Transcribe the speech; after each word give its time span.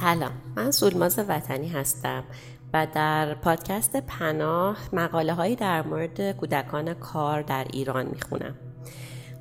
سلام. 0.00 0.32
من 0.56 0.70
سولماز 0.70 1.18
وطنی 1.28 1.68
هستم 1.68 2.24
و 2.74 2.86
در 2.94 3.34
پادکست 3.34 3.96
پناه 3.96 4.78
مقاله 4.92 5.34
هایی 5.34 5.56
در 5.56 5.82
مورد 5.82 6.36
کودکان 6.36 6.94
کار 6.94 7.42
در 7.42 7.66
ایران 7.72 8.06
می‌خونم. 8.06 8.54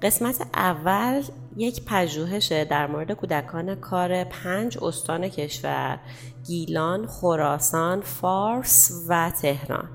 قسمت 0.02 0.48
اول 0.54 1.24
یک 1.58 1.86
پژوهش 1.86 2.52
در 2.52 2.88
مورد 2.88 3.12
کودکان 3.12 3.76
کار 3.76 4.24
پنج 4.24 4.78
استان 4.82 5.28
کشور 5.28 6.00
گیلان، 6.46 7.08
خراسان، 7.08 8.02
فارس 8.02 9.06
و 9.08 9.32
تهران. 9.42 9.90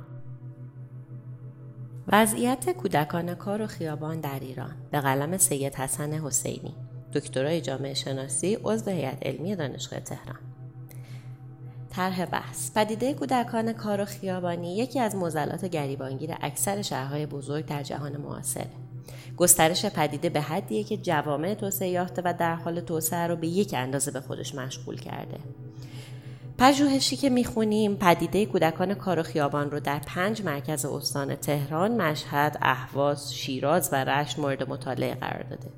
وضعیت 2.09 2.71
کودکان 2.71 3.35
کار 3.35 3.63
و 3.63 3.67
خیابان 3.67 4.21
در 4.21 4.41
ایران. 4.41 4.77
به 4.91 5.01
قلم 5.01 5.37
سید 5.37 5.75
حسن 5.75 6.13
حسینی 6.13 6.75
دکترای 7.15 7.61
جامعه 7.61 7.95
شناسی 7.95 8.59
عضو 8.65 8.91
هیئت 8.91 9.27
علمی 9.27 9.57
دانشگاه 9.57 10.01
تهران. 10.01 10.52
طرح 11.93 12.25
بحث. 12.25 12.71
پدیده 12.75 13.15
کودکان 13.15 13.73
کار 13.73 14.01
و 14.01 14.05
خیابانی 14.05 14.77
یکی 14.77 15.01
از 15.01 15.17
معضلات 15.17 15.65
گریبانگیر 15.65 16.31
اکثر 16.41 16.83
شهرهای 16.83 17.27
بزرگ 17.27 17.67
در 17.67 17.83
جهان 17.83 18.17
معاصره 18.17 18.71
گسترش 19.37 19.87
پدیده 19.87 20.29
به 20.29 20.41
حدیه 20.41 20.85
که 20.85 20.97
جوامع 20.97 21.55
توسعه 21.55 21.89
یافته 21.89 22.23
و 22.25 22.35
در 22.39 22.55
حال 22.55 22.81
توسعه 22.81 23.27
رو 23.27 23.37
به 23.37 23.47
یک 23.47 23.75
اندازه 23.75 24.11
به 24.11 24.21
خودش 24.21 24.55
مشغول 24.55 25.01
کرده. 25.01 25.39
پژوهشی 26.59 27.17
که 27.17 27.31
می‌خونیم 27.31 27.97
پدیده 27.97 28.47
کودکان 28.47 28.95
کار 28.95 29.19
و 29.19 29.23
خیابان 29.23 29.71
رو 29.71 29.81
در 29.81 29.99
پنج 29.99 30.43
مرکز 30.43 30.85
استان 30.85 31.35
تهران، 31.35 32.03
مشهد، 32.03 32.59
اهواز، 32.63 33.35
شیراز 33.35 33.89
و 33.93 34.05
رشت 34.05 34.39
مورد 34.39 34.69
مطالعه 34.71 35.15
قرار 35.15 35.43
داده. 35.43 35.69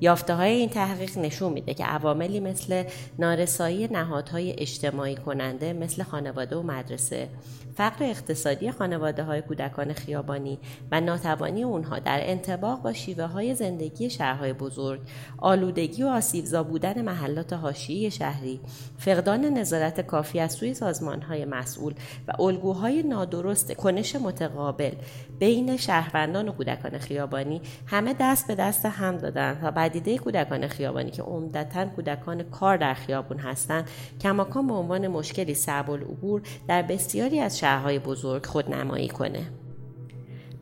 یافته 0.00 0.34
های 0.34 0.50
این 0.50 0.68
تحقیق 0.68 1.18
نشون 1.18 1.52
میده 1.52 1.74
که 1.74 1.84
عواملی 1.84 2.40
مثل 2.40 2.84
نارسایی 3.18 3.88
نهادهای 3.88 4.60
اجتماعی 4.60 5.14
کننده 5.14 5.72
مثل 5.72 6.02
خانواده 6.02 6.56
و 6.56 6.62
مدرسه، 6.62 7.28
فقر 7.76 8.04
اقتصادی 8.04 8.70
خانواده 8.70 9.22
های 9.22 9.42
کودکان 9.42 9.92
خیابانی 9.92 10.58
و 10.92 11.00
ناتوانی 11.00 11.62
اونها 11.62 11.98
در 11.98 12.20
انتباق 12.22 12.82
با 12.82 12.92
شیوه 12.92 13.24
های 13.24 13.54
زندگی 13.54 14.10
شهرهای 14.10 14.52
بزرگ، 14.52 15.00
آلودگی 15.38 16.02
و 16.02 16.06
آسیبزا 16.06 16.62
بودن 16.62 17.02
محلات 17.02 17.52
حاشیه 17.52 18.10
شهری، 18.10 18.60
فقدان 18.98 19.44
نظارت 19.44 20.00
کافی 20.00 20.40
از 20.40 20.52
سوی 20.52 20.74
سازمان 20.74 21.22
های 21.22 21.44
مسئول 21.44 21.94
و 22.28 22.42
الگوهای 22.42 23.02
نادرست 23.02 23.72
کنش 23.72 24.16
متقابل 24.16 24.92
بین 25.38 25.76
شهروندان 25.76 26.48
و 26.48 26.52
کودکان 26.52 26.98
خیابانی 26.98 27.60
همه 27.86 28.14
دست 28.20 28.46
به 28.46 28.54
دست 28.54 28.86
هم 28.86 29.16
دادن 29.16 29.58
تا 29.60 29.70
پدیده 29.86 30.18
کودکان 30.18 30.68
خیابانی 30.68 31.10
که 31.10 31.22
عمدتا 31.22 31.86
کودکان 31.86 32.42
کار 32.42 32.76
در 32.76 32.94
خیابون 32.94 33.38
هستند 33.38 33.90
کماکان 34.20 34.66
به 34.66 34.74
عنوان 34.74 35.08
مشکلی 35.08 35.54
صعب 35.54 35.90
العبور 35.90 36.42
در 36.68 36.82
بسیاری 36.82 37.40
از 37.40 37.58
شهرهای 37.58 37.98
بزرگ 37.98 38.46
خودنمایی 38.46 39.08
کنه. 39.08 39.46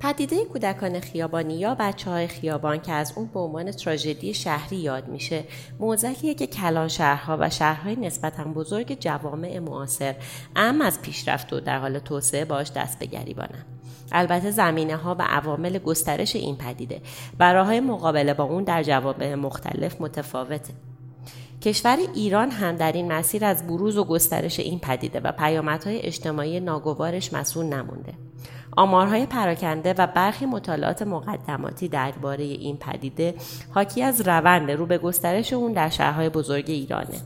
پدیده 0.00 0.44
کودکان 0.44 1.00
خیابانی 1.00 1.54
یا 1.54 1.74
بچه 1.74 2.10
های 2.10 2.26
خیابان 2.26 2.80
که 2.80 2.92
از 2.92 3.12
اون 3.16 3.26
به 3.26 3.40
عنوان 3.40 3.70
تراژدی 3.70 4.34
شهری 4.34 4.76
یاد 4.76 5.08
میشه 5.08 5.44
موزلیه 5.80 6.34
که 6.34 6.46
کلان 6.46 6.88
شهرها 6.88 7.36
و 7.40 7.50
شهرهای 7.50 7.96
نسبتا 7.96 8.44
بزرگ 8.44 8.98
جوامع 9.00 9.58
معاصر 9.58 10.14
ام 10.56 10.80
از 10.80 11.02
پیشرفت 11.02 11.52
و 11.52 11.60
در 11.60 11.78
حال 11.78 11.98
توسعه 11.98 12.44
باش 12.44 12.72
دست 12.72 12.98
به 12.98 13.06
گریبانن. 13.06 13.73
البته 14.12 14.50
زمینه 14.50 14.96
ها 14.96 15.14
و 15.14 15.22
عوامل 15.22 15.78
گسترش 15.78 16.36
این 16.36 16.56
پدیده 16.56 17.00
و 17.40 17.52
راه 17.52 17.80
مقابله 17.80 18.34
با 18.34 18.44
اون 18.44 18.64
در 18.64 18.82
جوامع 18.82 19.34
مختلف 19.34 20.00
متفاوته 20.00 20.74
کشور 21.64 21.98
ایران 22.14 22.50
هم 22.50 22.76
در 22.76 22.92
این 22.92 23.12
مسیر 23.12 23.44
از 23.44 23.66
بروز 23.66 23.96
و 23.96 24.04
گسترش 24.04 24.60
این 24.60 24.78
پدیده 24.78 25.20
و 25.20 25.32
پیامدهای 25.32 26.00
اجتماعی 26.00 26.60
ناگوارش 26.60 27.32
مسئول 27.32 27.66
نمونده. 27.66 28.14
آمارهای 28.76 29.26
پراکنده 29.26 29.94
و 29.98 30.06
برخی 30.06 30.46
مطالعات 30.46 31.02
مقدماتی 31.02 31.88
درباره 31.88 32.44
این 32.44 32.76
پدیده 32.76 33.34
حاکی 33.70 34.02
از 34.02 34.20
روند 34.20 34.70
رو 34.70 34.86
به 34.86 34.98
گسترش 34.98 35.52
اون 35.52 35.72
در 35.72 35.88
شهرهای 35.88 36.28
بزرگ 36.28 36.64
ایرانه. 36.68 37.20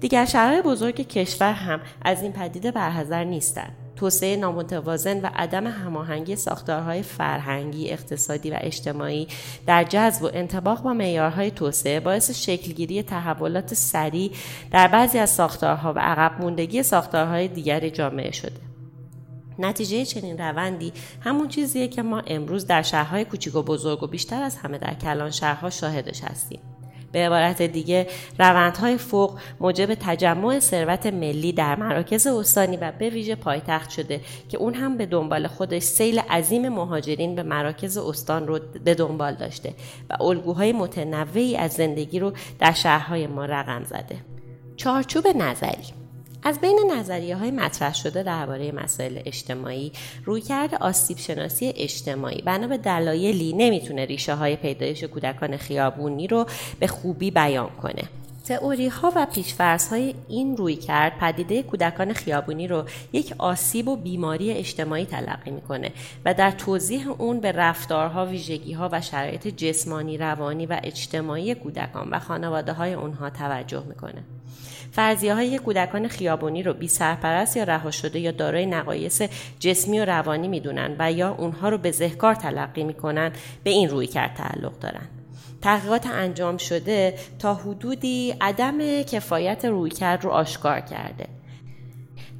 دیگر 0.00 0.24
شهرهای 0.24 0.62
بزرگ 0.62 0.94
کشور 0.94 1.52
هم 1.52 1.80
از 2.02 2.22
این 2.22 2.32
پدیده 2.32 2.70
برحضر 2.70 3.24
نیستند. 3.24 3.81
توسعه 4.02 4.36
نامتوازن 4.36 5.20
و 5.20 5.30
عدم 5.34 5.66
هماهنگی 5.66 6.36
ساختارهای 6.36 7.02
فرهنگی، 7.02 7.90
اقتصادی 7.90 8.50
و 8.50 8.56
اجتماعی 8.60 9.28
در 9.66 9.84
جذب 9.84 10.22
و 10.22 10.30
انتباق 10.32 10.82
با 10.82 10.92
معیارهای 10.92 11.50
توسعه 11.50 12.00
باعث 12.00 12.30
شکلگیری 12.30 13.02
تحولات 13.02 13.74
سریع 13.74 14.32
در 14.70 14.88
بعضی 14.88 15.18
از 15.18 15.30
ساختارها 15.30 15.92
و 15.92 15.98
عقب 15.98 16.40
موندگی 16.40 16.82
ساختارهای 16.82 17.48
دیگر 17.48 17.88
جامعه 17.88 18.30
شده. 18.30 18.60
نتیجه 19.58 20.04
چنین 20.04 20.38
روندی 20.38 20.92
همون 21.20 21.48
چیزیه 21.48 21.88
که 21.88 22.02
ما 22.02 22.22
امروز 22.26 22.66
در 22.66 22.82
شهرهای 22.82 23.24
کوچیک 23.24 23.54
و 23.54 23.62
بزرگ 23.62 24.02
و 24.02 24.06
بیشتر 24.06 24.42
از 24.42 24.56
همه 24.56 24.78
در 24.78 24.94
کلان 24.94 25.30
شهرها 25.30 25.70
شاهدش 25.70 26.24
هستیم. 26.24 26.60
به 27.12 27.18
عبارت 27.18 27.62
دیگه 27.62 28.06
روندهای 28.38 28.98
فوق 28.98 29.38
موجب 29.60 29.94
تجمع 29.94 30.58
ثروت 30.58 31.06
ملی 31.06 31.52
در 31.52 31.76
مراکز 31.76 32.26
استانی 32.26 32.76
و 32.76 32.92
به 32.98 33.10
ویژه 33.10 33.34
پایتخت 33.34 33.90
شده 33.90 34.20
که 34.48 34.58
اون 34.58 34.74
هم 34.74 34.96
به 34.96 35.06
دنبال 35.06 35.46
خودش 35.46 35.82
سیل 35.82 36.18
عظیم 36.18 36.68
مهاجرین 36.68 37.34
به 37.34 37.42
مراکز 37.42 37.96
استان 37.96 38.46
رو 38.46 38.58
به 38.84 38.94
دنبال 38.94 39.34
داشته 39.34 39.74
و 40.10 40.22
الگوهای 40.22 40.72
متنوعی 40.72 41.56
از 41.56 41.72
زندگی 41.72 42.18
رو 42.18 42.32
در 42.58 42.72
شهرهای 42.72 43.26
ما 43.26 43.44
رقم 43.44 43.84
زده. 43.84 44.16
چارچوب 44.76 45.26
نظری 45.36 46.01
از 46.44 46.60
بین 46.60 46.80
نظریه 46.98 47.36
های 47.36 47.50
مطرح 47.50 47.94
شده 47.94 48.22
درباره 48.22 48.72
مسائل 48.72 49.18
اجتماعی 49.24 49.92
رویکرد 50.24 50.74
آسیب 50.74 51.18
شناسی 51.18 51.72
اجتماعی 51.76 52.42
بنا 52.42 52.66
به 52.66 52.78
دلایلی 52.78 53.52
نمی‌تونه 53.52 54.04
ریشه 54.04 54.34
های 54.34 54.56
پیدایش 54.56 55.04
کودکان 55.04 55.56
خیابونی 55.56 56.26
رو 56.26 56.46
به 56.80 56.86
خوبی 56.86 57.30
بیان 57.30 57.70
کنه 57.82 58.02
تئوری 58.44 58.88
ها 58.88 59.12
و 59.16 59.26
پیشفرض 59.26 59.88
های 59.88 60.14
این 60.28 60.56
روی 60.56 60.76
کرد 60.76 61.18
پدیده 61.18 61.62
کودکان 61.62 62.12
خیابونی 62.12 62.68
رو 62.68 62.84
یک 63.12 63.34
آسیب 63.38 63.88
و 63.88 63.96
بیماری 63.96 64.52
اجتماعی 64.52 65.06
تلقی 65.06 65.50
می‌کنه 65.50 65.92
و 66.24 66.34
در 66.34 66.50
توضیح 66.50 67.08
اون 67.08 67.40
به 67.40 67.52
رفتارها، 67.52 68.26
ویژگی 68.26 68.72
ها 68.72 68.88
و 68.92 69.00
شرایط 69.00 69.48
جسمانی، 69.48 70.18
روانی 70.18 70.66
و 70.66 70.80
اجتماعی 70.82 71.54
کودکان 71.54 72.10
و 72.10 72.18
خانواده 72.18 72.72
های 72.72 72.94
اونها 72.94 73.30
توجه 73.30 73.82
می‌کنه. 73.88 74.24
فرضیه 74.92 75.34
های 75.34 75.58
کودکان 75.58 76.08
خیابانی 76.08 76.62
رو 76.62 76.72
بی 76.72 76.88
سرپرست 76.88 77.56
یا 77.56 77.64
رها 77.64 77.90
شده 77.90 78.18
یا 78.18 78.30
دارای 78.30 78.66
نقایص 78.66 79.22
جسمی 79.60 80.00
و 80.00 80.04
روانی 80.04 80.48
می‌دونن 80.48 80.96
و 80.98 81.12
یا 81.12 81.34
اونها 81.38 81.68
رو 81.68 81.78
به 81.78 81.90
ذهکار 81.90 82.34
تلقی 82.34 82.84
می‌کنن 82.84 83.32
به 83.64 83.70
این 83.70 83.88
روی 83.88 84.06
کرد 84.06 84.34
تعلق 84.34 84.78
دارن. 84.78 85.08
تحقیقات 85.62 86.06
انجام 86.06 86.56
شده 86.56 87.14
تا 87.38 87.54
حدودی 87.54 88.34
عدم 88.40 89.02
کفایت 89.02 89.64
رویکرد 89.64 90.24
رو 90.24 90.30
آشکار 90.30 90.80
کرده. 90.80 91.26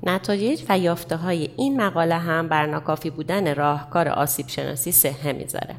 نتایج 0.03 0.63
و 0.69 0.79
یافته 0.79 1.17
های 1.17 1.51
این 1.57 1.81
مقاله 1.81 2.19
هم 2.19 2.49
بر 2.49 2.67
ناکافی 2.67 3.11
بودن 3.11 3.55
راهکار 3.55 4.09
آسیب 4.09 4.49
شناسی 4.49 4.93
سهه 4.93 5.33
می‌ذاره. 5.33 5.75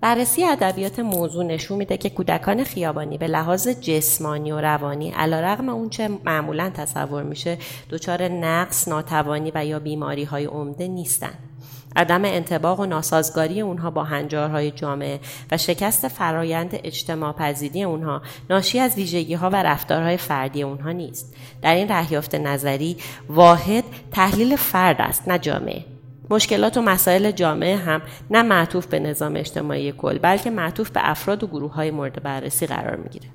بررسی 0.00 0.44
ادبیات 0.44 0.98
موضوع 0.98 1.44
نشون 1.44 1.78
میده 1.78 1.96
که 1.96 2.10
کودکان 2.10 2.64
خیابانی 2.64 3.18
به 3.18 3.26
لحاظ 3.26 3.68
جسمانی 3.68 4.52
و 4.52 4.60
روانی 4.60 5.10
علیرغم 5.10 5.68
اونچه 5.68 6.08
معمولا 6.24 6.70
تصور 6.74 7.22
میشه 7.22 7.58
دچار 7.90 8.28
نقص 8.28 8.88
ناتوانی 8.88 9.52
و 9.54 9.66
یا 9.66 9.78
بیماری 9.78 10.24
های 10.24 10.44
عمده 10.44 10.88
نیستند 10.88 11.38
عدم 11.96 12.24
انتباق 12.24 12.80
و 12.80 12.86
ناسازگاری 12.86 13.60
اونها 13.60 13.90
با 13.90 14.04
هنجارهای 14.04 14.70
جامعه 14.70 15.20
و 15.50 15.56
شکست 15.56 16.08
فرایند 16.08 16.80
اجتماع 16.84 17.32
پذیری 17.32 17.82
اونها 17.82 18.22
ناشی 18.50 18.78
از 18.78 18.96
ویژگی 18.96 19.34
ها 19.34 19.50
و 19.50 19.56
رفتارهای 19.56 20.16
فردی 20.16 20.62
اونها 20.62 20.92
نیست. 20.92 21.34
در 21.62 21.74
این 21.74 21.88
رهیافت 21.88 22.34
نظری 22.34 22.96
واحد 23.28 23.84
تحلیل 24.12 24.56
فرد 24.56 24.96
است 25.00 25.28
نه 25.28 25.38
جامعه. 25.38 25.99
مشکلات 26.30 26.76
و 26.76 26.82
مسائل 26.82 27.30
جامعه 27.30 27.76
هم 27.76 28.02
نه 28.30 28.42
معطوف 28.42 28.86
به 28.86 28.98
نظام 28.98 29.36
اجتماعی 29.36 29.92
کل 29.92 30.18
بلکه 30.18 30.50
معطوف 30.50 30.90
به 30.90 31.10
افراد 31.10 31.44
و 31.44 31.46
گروه 31.46 31.74
های 31.74 31.90
مورد 31.90 32.22
بررسی 32.22 32.66
قرار 32.66 32.96
می‌گیره. 32.96 33.28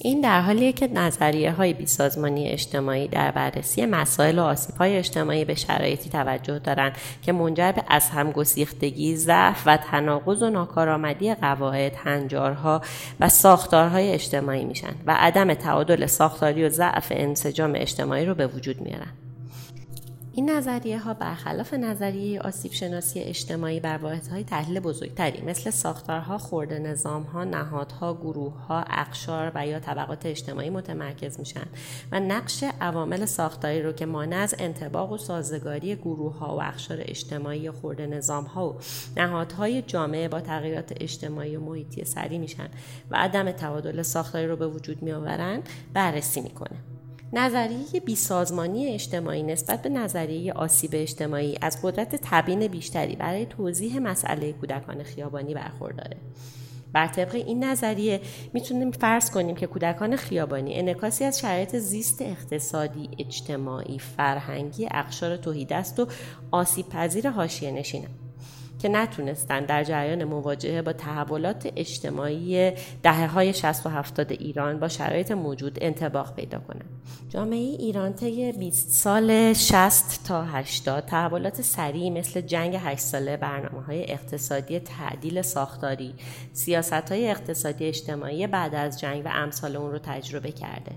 این 0.00 0.20
در 0.20 0.40
حالیه 0.40 0.72
که 0.72 0.86
نظریه 0.86 1.52
های 1.52 1.72
بیسازمانی 1.72 2.48
اجتماعی 2.48 3.08
در 3.08 3.30
بررسی 3.30 3.86
مسائل 3.86 4.38
و 4.38 4.42
آسیب 4.42 4.76
های 4.76 4.96
اجتماعی 4.96 5.44
به 5.44 5.54
شرایطی 5.54 6.10
توجه 6.10 6.58
دارند 6.58 6.92
که 7.22 7.32
منجر 7.32 7.72
به 7.72 7.82
از 7.88 8.10
هم 8.10 8.30
گسیختگی، 8.30 9.16
ضعف 9.16 9.62
و 9.66 9.76
تناقض 9.76 10.42
و 10.42 10.50
ناکارآمدی 10.50 11.34
قواعد، 11.34 11.92
هنجارها 12.04 12.82
و 13.20 13.28
ساختارهای 13.28 14.12
اجتماعی 14.12 14.64
میشن 14.64 14.94
و 15.06 15.16
عدم 15.18 15.54
تعادل 15.54 16.06
ساختاری 16.06 16.64
و 16.64 16.68
ضعف 16.68 17.12
انسجام 17.16 17.72
اجتماعی 17.76 18.26
رو 18.26 18.34
به 18.34 18.46
وجود 18.46 18.80
میارن. 18.80 19.27
این 20.38 20.50
نظریه 20.50 20.98
ها 20.98 21.14
برخلاف 21.14 21.74
نظریه 21.74 22.40
آسیب 22.40 22.72
شناسی 22.72 23.20
اجتماعی 23.20 23.80
بر 23.80 23.96
واحدهای 23.96 24.44
تحلیل 24.44 24.80
بزرگتری 24.80 25.42
مثل 25.42 25.70
ساختارها، 25.70 26.38
خورده 26.38 26.78
نظامها، 26.78 27.44
نهادها، 27.44 28.14
گروهها، 28.14 28.84
اقشار 28.90 29.52
و 29.54 29.66
یا 29.66 29.80
طبقات 29.80 30.26
اجتماعی 30.26 30.70
متمرکز 30.70 31.38
میشن 31.38 31.66
و 32.12 32.20
نقش 32.20 32.64
عوامل 32.80 33.24
ساختاری 33.24 33.82
رو 33.82 33.92
که 33.92 34.06
مانع 34.06 34.36
از 34.36 34.54
انتباق 34.58 35.12
و 35.12 35.18
سازگاری 35.18 35.96
گروه 35.96 36.38
ها 36.38 36.56
و 36.56 36.62
اقشار 36.62 36.98
اجتماعی 37.00 37.70
خورده 37.70 38.06
نظامها 38.06 38.68
و 38.68 38.76
نهادهای 39.16 39.82
جامعه 39.82 40.28
با 40.28 40.40
تغییرات 40.40 40.92
اجتماعی 41.00 41.56
و 41.56 41.60
محیطی 41.60 42.04
سریع 42.04 42.38
میشن 42.38 42.68
و 43.10 43.16
عدم 43.16 43.52
تعادل 43.52 44.02
ساختاری 44.02 44.46
رو 44.46 44.56
به 44.56 44.68
وجود 44.68 45.02
میآورند 45.02 45.68
بررسی 45.94 46.40
می‌کنه. 46.40 46.97
نظریه 47.32 48.00
بیسازمانی 48.04 48.86
اجتماعی 48.86 49.42
نسبت 49.42 49.82
به 49.82 49.88
نظریه 49.88 50.52
آسیب 50.52 50.90
اجتماعی 50.94 51.58
از 51.62 51.78
قدرت 51.82 52.20
تبیین 52.22 52.66
بیشتری 52.66 53.16
برای 53.16 53.46
توضیح 53.46 53.98
مسئله 53.98 54.52
کودکان 54.52 55.02
خیابانی 55.02 55.54
برخورداره. 55.54 56.16
بر 56.92 57.06
طبق 57.06 57.34
این 57.34 57.64
نظریه 57.64 58.20
می‌تونیم 58.52 58.90
فرض 58.90 59.30
کنیم 59.30 59.54
که 59.54 59.66
کودکان 59.66 60.16
خیابانی 60.16 60.74
انکاسی 60.74 61.24
از 61.24 61.40
شرایط 61.40 61.76
زیست 61.76 62.22
اقتصادی، 62.22 63.08
اجتماعی، 63.18 63.98
فرهنگی 63.98 64.88
اقشار 64.90 65.36
توحیدست 65.36 66.00
و 66.00 66.06
آسیب 66.50 66.88
پذیر 66.88 67.30
حاشیه 67.30 67.70
نشینند. 67.70 68.27
که 68.78 68.88
نتونستن 68.88 69.64
در 69.64 69.84
جریان 69.84 70.24
مواجهه 70.24 70.82
با 70.82 70.92
تحولات 70.92 71.72
اجتماعی 71.76 72.72
دهه 73.02 73.26
های 73.26 73.52
60 73.52 73.86
و 73.86 73.90
70 73.90 74.32
ایران 74.32 74.80
با 74.80 74.88
شرایط 74.88 75.30
موجود 75.30 75.78
انتباق 75.80 76.34
پیدا 76.34 76.58
کنند. 76.58 76.88
جامعه 77.28 77.58
ایران 77.58 78.12
طی 78.12 78.52
20 78.52 78.90
سال 78.90 79.52
60 79.52 80.24
تا 80.24 80.44
80 80.44 81.04
تحولات 81.06 81.62
سریع 81.62 82.10
مثل 82.10 82.40
جنگ 82.40 82.76
8 82.84 83.00
ساله 83.00 83.36
برنامه 83.36 83.84
های 83.84 84.12
اقتصادی 84.12 84.78
تعدیل 84.80 85.42
ساختاری 85.42 86.14
سیاست 86.52 86.92
های 86.92 87.30
اقتصادی 87.30 87.84
اجتماعی 87.84 88.46
بعد 88.46 88.74
از 88.74 89.00
جنگ 89.00 89.22
و 89.24 89.28
امثال 89.32 89.76
اون 89.76 89.92
رو 89.92 89.98
تجربه 89.98 90.52
کرده 90.52 90.92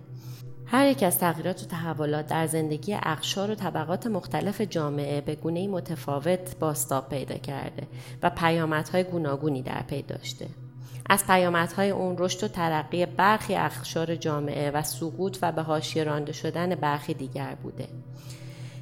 هر 0.72 0.88
یک 0.88 1.04
از 1.04 1.18
تغییرات 1.18 1.64
و 1.64 1.66
تحولات 1.66 2.28
در 2.28 2.48
زندگی 2.48 2.94
اقشار 3.04 3.52
و 3.52 3.56
طبقات 3.56 4.08
مختلف 4.08 4.62
جامعه 4.62 5.22
به 5.22 5.36
گونه 5.36 5.68
متفاوت 5.68 6.60
باستاب 6.60 7.10
پیدا 7.10 7.36
کرده 7.36 7.88
و 8.24 8.30
پیامدهای 8.30 9.04
گوناگونی 9.04 9.62
در 9.62 9.82
پی 9.82 10.02
داشته. 10.02 10.48
از 11.10 11.28
پیامدهای 11.28 11.90
اون 11.90 12.16
رشد 12.20 12.44
و 12.44 12.48
ترقی 12.48 13.06
برخی 13.06 13.56
اقشار 13.56 14.16
جامعه 14.16 14.72
و 14.72 14.82
سقوط 14.82 15.38
و 15.42 15.52
به 15.52 15.62
حاشیه 15.62 16.04
رانده 16.04 16.32
شدن 16.32 16.76
برخی 16.76 17.14
دیگر 17.14 17.56
بوده. 17.64 17.88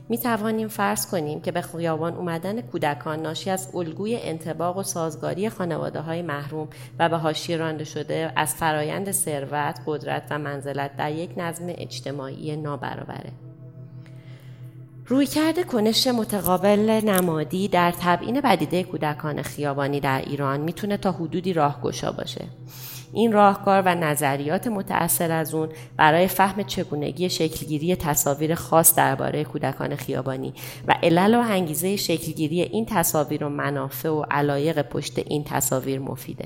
می 0.10 0.18
توانیم 0.18 0.68
فرض 0.68 1.12
کنیم 1.12 1.42
که 1.42 1.52
به 1.52 1.62
خیابان 1.62 2.14
اومدن 2.14 2.62
کودکان 2.62 3.22
ناشی 3.22 3.50
از 3.50 3.70
الگوی 3.74 4.16
انتباق 4.22 4.78
و 4.78 4.84
سازگاری 4.84 5.50
خانواده 5.50 6.00
های 6.00 6.22
محروم 6.22 6.68
و 7.00 7.10
به 7.10 7.18
حاشیه 7.18 7.58
رانده 7.58 7.84
شده 7.84 8.32
از 8.36 8.56
فرایند 8.56 9.12
ثروت، 9.12 9.80
قدرت 9.86 10.24
و 10.30 10.40
منزلت 10.40 10.98
در 10.98 11.12
یک 11.12 11.30
نظم 11.38 11.66
اجتماعی 11.68 12.56
نابرابره. 12.56 13.32
رویکرد 15.06 15.66
کنش 15.66 16.08
متقابل 16.08 17.02
نمادی 17.06 17.68
در 17.68 17.94
تبعین 18.02 18.42
بدیده 18.42 18.84
کودکان 18.84 19.42
خیابانی 19.42 20.00
در 20.00 20.22
ایران 20.22 20.60
می‌تونه 20.60 20.98
تا 20.98 21.12
حدودی 21.12 21.54
راهگشا 21.54 22.12
باشه. 22.12 22.46
این 23.14 23.32
راهکار 23.32 23.82
و 23.86 23.96
نظریات 23.96 24.68
متأثر 24.68 25.32
از 25.32 25.54
اون 25.54 25.70
برای 25.98 26.28
فهم 26.28 26.64
چگونگی 26.64 27.30
شکلگیری 27.30 27.96
تصاویر 27.96 28.56
خاص 28.56 28.96
درباره 28.96 29.44
کودکان 29.44 29.96
خیابانی 29.96 30.54
و 30.88 30.96
علل 31.04 31.36
و 31.36 31.40
انگیزه 31.40 31.96
شکلگیری 31.96 32.62
این 32.62 32.86
تصاویر 32.86 33.44
و 33.44 33.50
منافع 33.50 34.10
و 34.10 34.24
علایق 34.32 34.82
پشت 34.82 35.20
این 35.20 35.44
تصاویر 35.44 36.00
مفیده. 36.00 36.46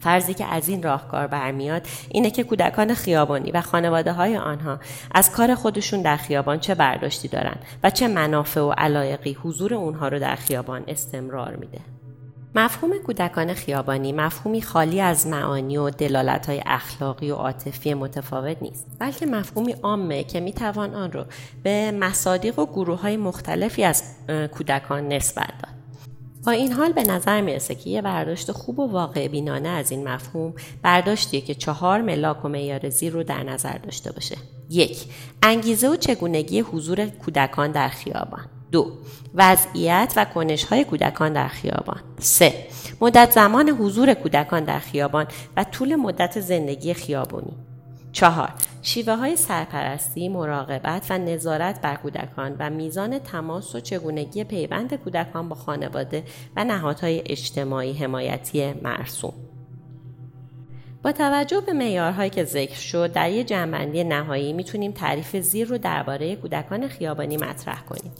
فرضی 0.00 0.34
که 0.34 0.44
از 0.44 0.68
این 0.68 0.82
راهکار 0.82 1.26
برمیاد 1.26 1.86
اینه 2.08 2.30
که 2.30 2.44
کودکان 2.44 2.94
خیابانی 2.94 3.50
و 3.50 3.60
خانواده 3.60 4.12
های 4.12 4.36
آنها 4.36 4.78
از 5.14 5.30
کار 5.30 5.54
خودشون 5.54 6.02
در 6.02 6.16
خیابان 6.16 6.60
چه 6.60 6.74
برداشتی 6.74 7.28
دارن 7.28 7.56
و 7.82 7.90
چه 7.90 8.08
منافع 8.08 8.60
و 8.60 8.70
علایقی 8.70 9.32
حضور 9.32 9.74
اونها 9.74 10.08
رو 10.08 10.18
در 10.18 10.34
خیابان 10.34 10.84
استمرار 10.88 11.56
میده. 11.56 11.80
مفهوم 12.56 12.98
کودکان 12.98 13.54
خیابانی 13.54 14.12
مفهومی 14.12 14.62
خالی 14.62 15.00
از 15.00 15.26
معانی 15.26 15.76
و 15.76 15.90
دلالتهای 15.90 16.62
اخلاقی 16.66 17.30
و 17.30 17.34
عاطفی 17.34 17.94
متفاوت 17.94 18.56
نیست 18.62 18.86
بلکه 18.98 19.26
مفهومی 19.26 19.72
عامه 19.72 20.24
که 20.24 20.40
می‌توان 20.40 20.94
آن 20.94 21.12
را 21.12 21.26
به 21.62 21.90
مصادیق 21.90 22.58
و 22.58 22.66
گروه 22.66 23.00
های 23.00 23.16
مختلفی 23.16 23.84
از 23.84 24.02
کودکان 24.52 25.08
نسبت 25.08 25.46
داد. 25.62 25.76
با 26.46 26.52
این 26.52 26.72
حال 26.72 26.92
به 26.92 27.02
نظر 27.02 27.40
می‌رسه 27.40 27.74
که 27.74 27.90
یه 27.90 28.02
برداشت 28.02 28.52
خوب 28.52 28.78
و 28.78 28.90
واقع 28.90 29.28
بینانه 29.28 29.68
از 29.68 29.90
این 29.90 30.08
مفهوم 30.08 30.54
برداشتیه 30.82 31.40
که 31.40 31.54
چهار 31.54 32.02
ملاک 32.02 32.44
و 32.44 32.48
معیار 32.48 32.88
زیر 32.88 33.12
رو 33.12 33.22
در 33.22 33.42
نظر 33.42 33.78
داشته 33.78 34.12
باشه. 34.12 34.36
یک 34.70 35.04
انگیزه 35.42 35.88
و 35.88 35.96
چگونگی 35.96 36.60
حضور 36.60 37.06
کودکان 37.06 37.72
در 37.72 37.88
خیابان. 37.88 38.44
دو 38.72 38.92
وضعیت 39.34 40.12
و 40.16 40.24
کنش 40.24 40.64
های 40.64 40.84
کودکان 40.84 41.32
در 41.32 41.48
خیابان. 41.48 42.00
سه 42.18 42.66
مدت 43.00 43.30
زمان 43.30 43.68
حضور 43.68 44.14
کودکان 44.14 44.64
در 44.64 44.78
خیابان 44.78 45.26
و 45.56 45.64
طول 45.64 45.96
مدت 45.96 46.40
زندگی 46.40 46.94
خیابانی 46.94 47.52
چهار 48.12 48.48
شیوه 48.82 49.14
های 49.14 49.36
سرپرستی، 49.36 50.28
مراقبت 50.28 51.06
و 51.10 51.18
نظارت 51.18 51.80
بر 51.80 51.96
کودکان 51.96 52.56
و 52.58 52.70
میزان 52.70 53.18
تماس 53.18 53.74
و 53.74 53.80
چگونگی 53.80 54.44
پیوند 54.44 54.94
کودکان 54.94 55.48
با 55.48 55.56
خانواده 55.56 56.24
و 56.56 56.64
نهادهای 56.64 57.22
اجتماعی 57.26 57.92
حمایتی 57.92 58.72
مرسوم. 58.72 59.32
با 61.02 61.12
توجه 61.12 61.60
به 61.60 61.72
معیارهایی 61.72 62.30
که 62.30 62.44
ذکر 62.44 62.78
شد 62.78 63.12
در 63.12 63.30
یک 63.30 63.46
جنبندی 63.46 64.04
نهایی 64.04 64.52
می‌تونیم 64.52 64.92
تعریف 64.92 65.36
زیر 65.36 65.68
رو 65.68 65.78
درباره 65.78 66.36
کودکان 66.36 66.88
خیابانی 66.88 67.36
مطرح 67.36 67.82
کنیم. 67.82 68.12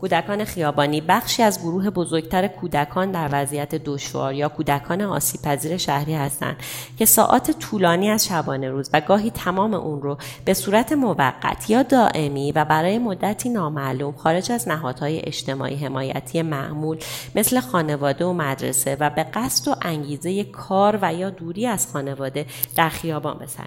کودکان 0.00 0.44
خیابانی 0.44 1.00
بخشی 1.00 1.42
از 1.42 1.60
گروه 1.60 1.90
بزرگتر 1.90 2.48
کودکان 2.48 3.10
در 3.10 3.28
وضعیت 3.32 3.74
دشوار 3.74 4.34
یا 4.34 4.48
کودکان 4.48 5.02
آسیب 5.02 5.42
پذیر 5.42 5.76
شهری 5.76 6.14
هستند 6.14 6.56
که 6.98 7.04
ساعات 7.04 7.50
طولانی 7.50 8.10
از 8.10 8.26
شبانه 8.26 8.70
روز 8.70 8.90
و 8.92 9.00
گاهی 9.00 9.30
تمام 9.30 9.74
اون 9.74 10.02
رو 10.02 10.18
به 10.44 10.54
صورت 10.54 10.92
موقت 10.92 11.70
یا 11.70 11.82
دائمی 11.82 12.52
و 12.52 12.64
برای 12.64 12.98
مدتی 12.98 13.48
نامعلوم 13.48 14.12
خارج 14.12 14.52
از 14.52 14.68
نهادهای 14.68 15.20
اجتماعی 15.26 15.76
حمایتی 15.76 16.42
معمول 16.42 16.98
مثل 17.34 17.60
خانواده 17.60 18.24
و 18.24 18.32
مدرسه 18.32 18.96
و 19.00 19.10
به 19.10 19.22
قصد 19.22 19.68
و 19.68 19.74
انگیزه 19.82 20.44
کار 20.44 20.98
و 21.02 21.14
یا 21.14 21.30
دوری 21.30 21.66
از 21.66 21.92
خانواده 21.92 22.46
در 22.76 22.88
خیابان 22.88 23.38
به 23.38 23.46
سر 23.46 23.66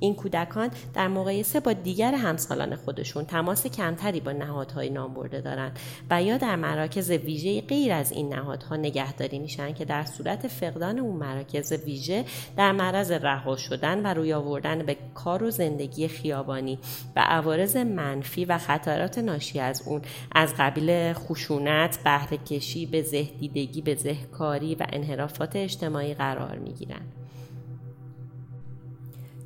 این 0.00 0.14
کودکان 0.14 0.70
در 0.94 1.08
مقایسه 1.08 1.60
با 1.60 1.72
دیگر 1.72 2.14
همسالان 2.14 2.76
خودشون 2.76 3.24
تماس 3.24 3.66
کمتری 3.66 4.20
با 4.20 4.32
نهادهای 4.32 4.90
نام 4.90 5.14
برده 5.14 5.40
دارند 5.40 5.78
و 6.10 6.22
یا 6.22 6.36
در 6.36 6.56
مراکز 6.56 7.10
ویژه 7.10 7.60
غیر 7.60 7.92
از 7.92 8.12
این 8.12 8.34
نهادها 8.34 8.76
نگهداری 8.76 9.38
میشن 9.38 9.72
که 9.72 9.84
در 9.84 10.04
صورت 10.04 10.48
فقدان 10.48 10.98
اون 10.98 11.16
مراکز 11.16 11.72
ویژه 11.72 12.24
در 12.56 12.72
معرض 12.72 13.10
رها 13.10 13.56
شدن 13.56 14.02
و 14.02 14.14
روی 14.14 14.32
آوردن 14.32 14.78
به 14.78 14.96
کار 15.14 15.42
و 15.42 15.50
زندگی 15.50 16.08
خیابانی 16.08 16.78
و 17.16 17.20
عوارض 17.20 17.76
منفی 17.76 18.44
و 18.44 18.58
خطرات 18.58 19.18
ناشی 19.18 19.60
از 19.60 19.82
اون 19.86 20.02
از 20.32 20.54
قبیل 20.58 21.12
خشونت، 21.12 21.98
بهره 22.04 22.36
کشی، 22.36 22.86
به 22.86 23.02
زهدیدگی، 23.02 23.82
به 23.82 23.94
زهکاری 23.94 24.74
و 24.74 24.86
انحرافات 24.92 25.56
اجتماعی 25.56 26.14
قرار 26.14 26.58
می 26.58 26.74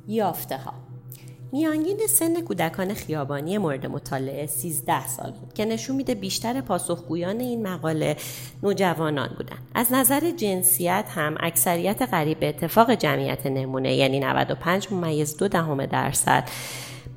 یافته 0.07 0.57
ها 0.57 0.73
میانگین 1.51 1.99
سن 2.09 2.41
کودکان 2.41 2.93
خیابانی 2.93 3.57
مورد 3.57 3.85
مطالعه 3.85 4.45
13 4.45 5.07
سال 5.07 5.31
بود 5.31 5.53
که 5.53 5.65
نشون 5.65 5.95
میده 5.95 6.15
بیشتر 6.15 6.61
پاسخگویان 6.61 7.39
این 7.39 7.67
مقاله 7.67 8.17
نوجوانان 8.63 9.29
بودند. 9.37 9.67
از 9.75 9.93
نظر 9.93 10.31
جنسیت 10.31 11.05
هم 11.09 11.35
اکثریت 11.39 12.01
قریب 12.01 12.39
به 12.39 12.49
اتفاق 12.49 12.91
جمعیت 12.91 13.45
نمونه 13.45 13.95
یعنی 13.95 14.19
95 14.19 14.87
ممیز 14.91 15.37
دو 15.37 15.47
دهم 15.47 15.85
درصد 15.85 16.49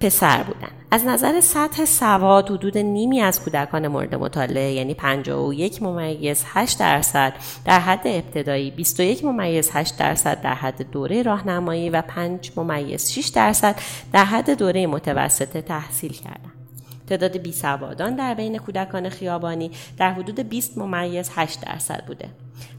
پسر 0.00 0.42
بودن. 0.42 0.68
از 0.90 1.04
نظر 1.04 1.40
سطح 1.40 1.84
سواد 1.84 2.50
حدود 2.50 2.78
نیمی 2.78 3.20
از 3.20 3.40
کودکان 3.40 3.88
مورد 3.88 4.14
مطالعه 4.14 4.72
یعنی 4.72 4.94
51 4.94 5.82
ممیز 5.82 6.44
8 6.46 6.78
درصد 6.78 7.32
در 7.64 7.80
حد 7.80 8.02
ابتدایی 8.04 8.70
21 8.70 9.24
ممیز 9.24 9.70
8 9.72 9.98
درصد 9.98 10.40
در 10.40 10.54
حد 10.54 10.90
دوره 10.90 11.22
راهنمایی 11.22 11.90
و 11.90 12.02
5 12.02 12.52
ممیز 12.56 13.10
6 13.10 13.28
درصد 13.28 13.76
در 14.12 14.24
حد 14.24 14.50
دوره 14.50 14.86
متوسطه 14.86 15.62
تحصیل 15.62 16.12
کردند 16.12 16.57
تعداد 17.08 17.36
بیسوادان 17.36 18.14
در 18.14 18.34
بین 18.34 18.58
کودکان 18.58 19.08
خیابانی 19.08 19.70
در 19.96 20.12
حدود 20.12 20.40
20 20.40 20.78
ممیز 20.78 21.30
8 21.34 21.60
درصد 21.60 22.04
بوده. 22.06 22.28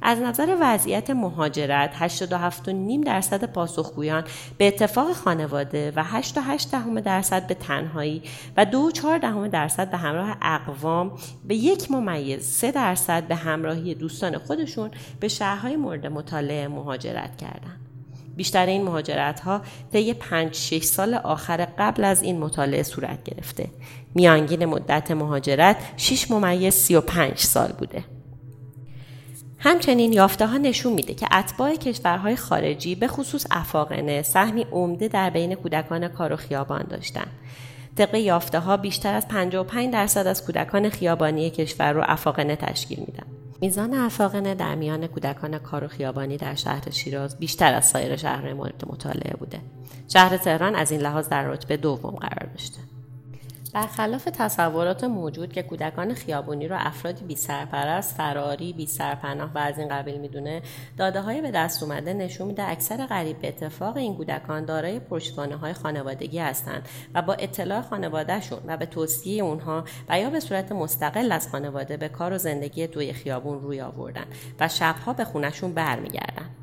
از 0.02 0.20
نظر 0.20 0.58
وضعیت 0.62 1.10
مهاجرت 1.10 2.10
87.5 2.10 3.06
درصد 3.06 3.44
پاسخگویان 3.44 4.24
به 4.58 4.68
اتفاق 4.68 5.12
خانواده 5.14 5.94
و 5.96 6.04
8.8 6.22 6.66
دهم 6.72 7.00
درصد 7.00 7.48
به 7.48 7.54
تنهایی 7.54 8.22
و 8.58 8.66
2.4 8.66 9.04
دهم 9.22 9.48
درصد 9.48 9.92
به 9.92 9.98
همراه 9.98 10.38
اقوام 10.42 11.12
به 11.48 11.56
یک 11.56 11.92
ممیز 11.92 12.44
3 12.44 12.72
درصد 12.72 13.28
به 13.28 13.36
همراهی 13.36 13.96
دوستان 13.96 14.38
خودشون 14.38 14.92
به 15.20 15.28
شهرهای 15.28 15.76
مورد 15.76 16.08
مطالعه 16.08 16.68
مهاجرت 16.68 17.38
کردند. 17.38 17.80
بیشتر 18.40 18.66
این 18.66 18.84
مهاجرت 18.84 19.40
ها 19.40 19.62
طی 19.94 20.14
5 20.14 20.56
6 20.56 20.84
سال 20.84 21.14
آخر 21.14 21.68
قبل 21.78 22.04
از 22.04 22.24
این 22.24 22.40
مطالعه 22.40 22.84
صورت 22.84 23.24
گرفته. 23.24 23.70
میانگین 24.16 24.66
مدت 24.66 25.12
مهاجرت 25.12 25.78
6 25.98 26.32
ممیز 26.32 26.74
35 26.74 27.38
سال 27.38 27.72
بوده. 27.80 28.04
همچنین 29.58 30.14
یافته 30.14 30.48
ها 30.48 30.58
نشون 30.58 30.94
میده 30.94 31.14
که 31.14 31.28
اتباع 31.32 31.76
کشورهای 31.76 32.36
خارجی 32.36 32.96
به 32.96 33.08
خصوص 33.08 33.46
افاقنه 33.52 34.22
سهمی 34.22 34.66
عمده 34.72 35.08
در 35.08 35.30
بین 35.30 35.56
کودکان 35.56 36.08
کار 36.08 36.34
و 36.34 36.36
خیابان 36.36 36.84
داشتند. 36.90 37.32
طبق 37.98 38.16
یافته 38.16 38.60
ها 38.60 38.78
بیشتر 38.78 39.14
از 39.14 39.28
55 39.28 39.94
درصد 39.94 40.28
از 40.28 40.46
کودکان 40.46 40.90
خیابانی 40.90 41.50
کشور 41.50 41.92
رو 41.92 42.04
افاقنه 42.06 42.56
تشکیل 42.56 43.00
میدن. 43.00 43.26
میزان 43.62 43.94
افاقنه 43.94 44.56
در 44.56 44.76
میان 44.76 45.08
کودکان 45.08 45.58
کار 45.58 45.84
و 45.84 45.88
خیابانی 45.88 46.38
در 46.38 46.56
شهر 46.56 46.90
شیراز 46.90 47.38
بیشتر 47.38 47.74
از 47.74 47.86
سایر 47.90 48.16
شهرهای 48.16 48.54
مورد 48.54 48.84
مطالعه 48.88 49.34
بوده. 49.40 49.60
شهر 50.14 50.38
تهران 50.38 50.76
از 50.76 50.92
این 50.92 51.02
لحاظ 51.02 51.30
در 51.30 51.48
رتبه 51.48 51.78
دوم 51.78 52.12
قرار 52.12 52.50
داشته. 52.52 52.80
برخلاف 53.74 54.24
تصورات 54.34 55.04
موجود 55.04 55.54
که 55.54 55.64
کودکان 55.64 56.14
خیابونی 56.14 56.68
را 56.68 56.78
افرادی 56.78 57.26
بی 57.26 57.36
سرپرست، 57.36 58.16
فراری، 58.16 58.74
بی 58.74 58.86
سرپناه 58.86 59.52
و 59.56 59.58
از 59.58 59.80
این 59.80 59.88
قبیل 59.88 60.18
می‌دونه، 60.18 60.62
داده 60.98 61.22
های 61.22 61.42
به 61.42 61.52
دست 61.52 61.84
اومده 61.84 62.14
نشون 62.14 62.48
میده 62.48 62.70
اکثر 62.70 63.06
قریب 63.06 63.40
به 63.42 63.48
اتفاق 63.48 63.98
این 63.98 64.16
کودکان 64.16 64.66
دارای 64.66 65.00
پشتوانه 65.00 65.56
های 65.56 65.74
خانوادگی 65.74 66.40
هستند 66.40 66.90
و 67.14 67.22
با 67.22 67.34
اطلاع 67.34 67.82
خانوادهشون 67.82 68.60
و 68.68 68.78
به 68.78 68.86
توصیه 68.86 69.44
اونها 69.44 69.84
و 70.10 70.20
یا 70.20 70.30
به 70.30 70.40
صورت 70.40 70.72
مستقل 70.72 71.32
از 71.32 71.48
خانواده 71.48 71.98
به 71.98 72.10
کار 72.10 72.34
و 72.34 72.38
زندگی 72.38 72.88
توی 72.88 73.14
خیابون 73.14 73.62
روی 73.62 73.82
آوردن 73.82 74.26
و 74.60 74.68
شبها 74.68 75.14
به 75.14 75.24
خونشون 75.24 75.74
برمیگردن. 75.74 76.59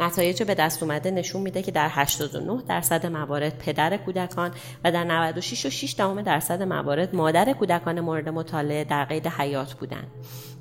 نتایج 0.00 0.42
به 0.42 0.54
دست 0.54 0.82
اومده 0.82 1.10
نشون 1.10 1.42
میده 1.42 1.62
که 1.62 1.72
در 1.72 1.88
89 1.90 2.62
درصد 2.68 3.06
موارد 3.06 3.58
پدر 3.58 3.96
کودکان 3.96 4.50
و 4.84 4.92
در 4.92 5.04
96 5.04 5.66
و 5.66 5.70
6 5.70 5.92
درصد 6.24 6.62
موارد 6.62 7.14
مادر 7.14 7.52
کودکان 7.52 8.00
مورد 8.00 8.28
مطالعه 8.28 8.84
در 8.84 9.04
قید 9.04 9.26
حیات 9.26 9.74
بودند. 9.74 10.10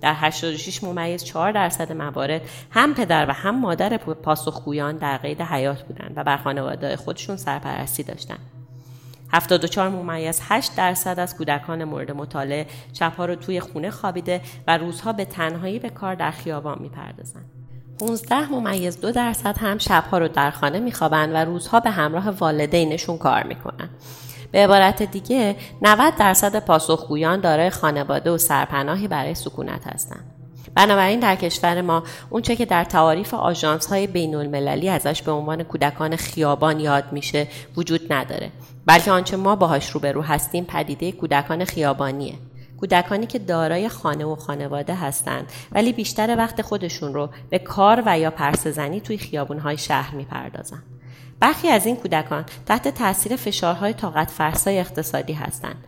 در 0.01 0.13
86 0.15 0.83
ممیز 0.83 1.23
4 1.23 1.51
درصد 1.51 1.91
موارد 1.91 2.41
هم 2.71 2.93
پدر 2.93 3.29
و 3.29 3.33
هم 3.33 3.59
مادر 3.59 3.97
پاسخگویان 3.97 4.97
در 4.97 5.17
قید 5.17 5.41
حیات 5.41 5.83
بودند 5.83 6.13
و 6.15 6.23
بر 6.23 6.37
خانواده 6.37 6.95
خودشون 6.95 7.37
سرپرستی 7.37 8.03
داشتند. 8.03 8.39
74 9.33 9.89
ممیز 9.89 10.41
8 10.43 10.75
درصد 10.75 11.19
از 11.19 11.37
کودکان 11.37 11.83
مورد 11.83 12.11
مطالعه 12.11 12.67
شبها 12.93 13.25
رو 13.25 13.35
توی 13.35 13.59
خونه 13.59 13.89
خوابیده 13.89 14.41
و 14.67 14.77
روزها 14.77 15.13
به 15.13 15.25
تنهایی 15.25 15.79
به 15.79 15.89
کار 15.89 16.15
در 16.15 16.31
خیابان 16.31 16.77
می‌پردازند. 16.81 17.56
15 17.99 18.51
ممیز 18.51 18.99
دو 18.99 19.11
درصد 19.11 19.57
هم 19.57 19.77
شبها 19.77 20.17
رو 20.17 20.27
در 20.27 20.51
خانه 20.51 20.79
میخوابند 20.79 21.33
و 21.33 21.37
روزها 21.37 21.79
به 21.79 21.89
همراه 21.89 22.29
والدینشون 22.29 23.17
کار 23.17 23.43
می‌کنن. 23.43 23.89
به 24.51 24.63
عبارت 24.63 25.03
دیگه 25.03 25.55
90 25.81 26.15
درصد 26.15 26.65
پاسخگویان 26.65 27.39
دارای 27.39 27.69
خانواده 27.69 28.31
و 28.31 28.37
سرپناهی 28.37 29.07
برای 29.07 29.35
سکونت 29.35 29.87
هستند. 29.87 30.33
بنابراین 30.75 31.19
در 31.19 31.35
کشور 31.35 31.81
ما 31.81 32.03
اونچه 32.29 32.55
که 32.55 32.65
در 32.65 32.83
تعاریف 32.83 33.33
آژانس 33.33 33.87
های 33.87 34.07
بین 34.07 34.35
المللی 34.35 34.89
ازش 34.89 35.21
به 35.21 35.31
عنوان 35.31 35.63
کودکان 35.63 36.15
خیابان 36.15 36.79
یاد 36.79 37.03
میشه 37.11 37.47
وجود 37.77 38.13
نداره 38.13 38.51
بلکه 38.85 39.11
آنچه 39.11 39.37
ما 39.37 39.55
باهاش 39.55 39.89
روبرو 39.89 40.21
هستیم 40.21 40.65
پدیده 40.65 41.11
کودکان 41.11 41.65
خیابانیه 41.65 42.33
کودکانی 42.79 43.25
که 43.25 43.39
دارای 43.39 43.89
خانه 43.89 44.25
و 44.25 44.35
خانواده 44.35 44.95
هستند 44.95 45.51
ولی 45.71 45.93
بیشتر 45.93 46.37
وقت 46.37 46.61
خودشون 46.61 47.13
رو 47.13 47.29
به 47.49 47.59
کار 47.59 48.03
و 48.05 48.19
یا 48.19 48.31
پرسزنی 48.31 49.01
توی 49.01 49.17
خیابونهای 49.17 49.77
شهر 49.77 50.15
می‌پردازن. 50.15 50.83
برخی 51.39 51.67
از 51.67 51.85
این 51.85 51.95
کودکان 51.95 52.45
تحت 52.65 52.87
تاثیر 52.87 53.35
فشارهای 53.35 53.93
طاقت 53.93 54.31
فرسای 54.31 54.79
اقتصادی 54.79 55.33
هستند. 55.33 55.83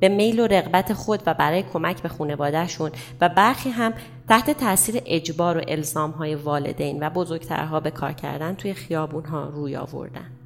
به 0.00 0.08
میل 0.08 0.40
و 0.40 0.46
رغبت 0.46 0.92
خود 0.92 1.22
و 1.26 1.34
برای 1.34 1.62
کمک 1.62 2.02
به 2.02 2.08
خانوادهشون 2.08 2.90
و 3.20 3.28
برخی 3.28 3.70
هم 3.70 3.92
تحت 4.28 4.50
تاثیر 4.50 5.02
اجبار 5.06 5.58
و 5.58 5.60
الزامهای 5.68 6.34
والدین 6.34 7.02
و 7.02 7.10
بزرگترها 7.10 7.80
به 7.80 7.90
کار 7.90 8.12
کردن 8.12 8.54
توی 8.54 8.74
خیابونها 8.74 9.44
روی 9.44 9.76
آوردن. 9.76 10.41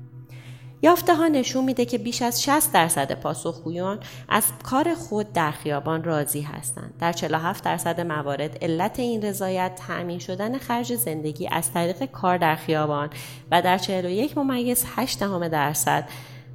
یافته 0.82 1.14
ها 1.14 1.28
نشون 1.28 1.64
میده 1.64 1.84
که 1.84 1.98
بیش 1.98 2.22
از 2.22 2.42
60 2.42 2.72
درصد 2.72 3.12
پاسخگویان 3.12 4.00
از 4.28 4.44
کار 4.64 4.94
خود 4.94 5.32
در 5.32 5.50
خیابان 5.50 6.04
راضی 6.04 6.40
هستند. 6.40 6.94
در 6.98 7.12
47 7.12 7.64
درصد 7.64 8.00
موارد 8.00 8.64
علت 8.64 8.98
این 8.98 9.22
رضایت 9.22 9.74
تأمین 9.74 10.18
شدن 10.18 10.58
خرج 10.58 10.94
زندگی 10.94 11.48
از 11.48 11.72
طریق 11.72 12.04
کار 12.04 12.38
در 12.38 12.56
خیابان 12.56 13.10
و 13.50 13.62
در 13.62 13.78
41 13.78 14.38
ممیز 14.38 14.84
8 14.96 15.20
درصد 15.48 16.08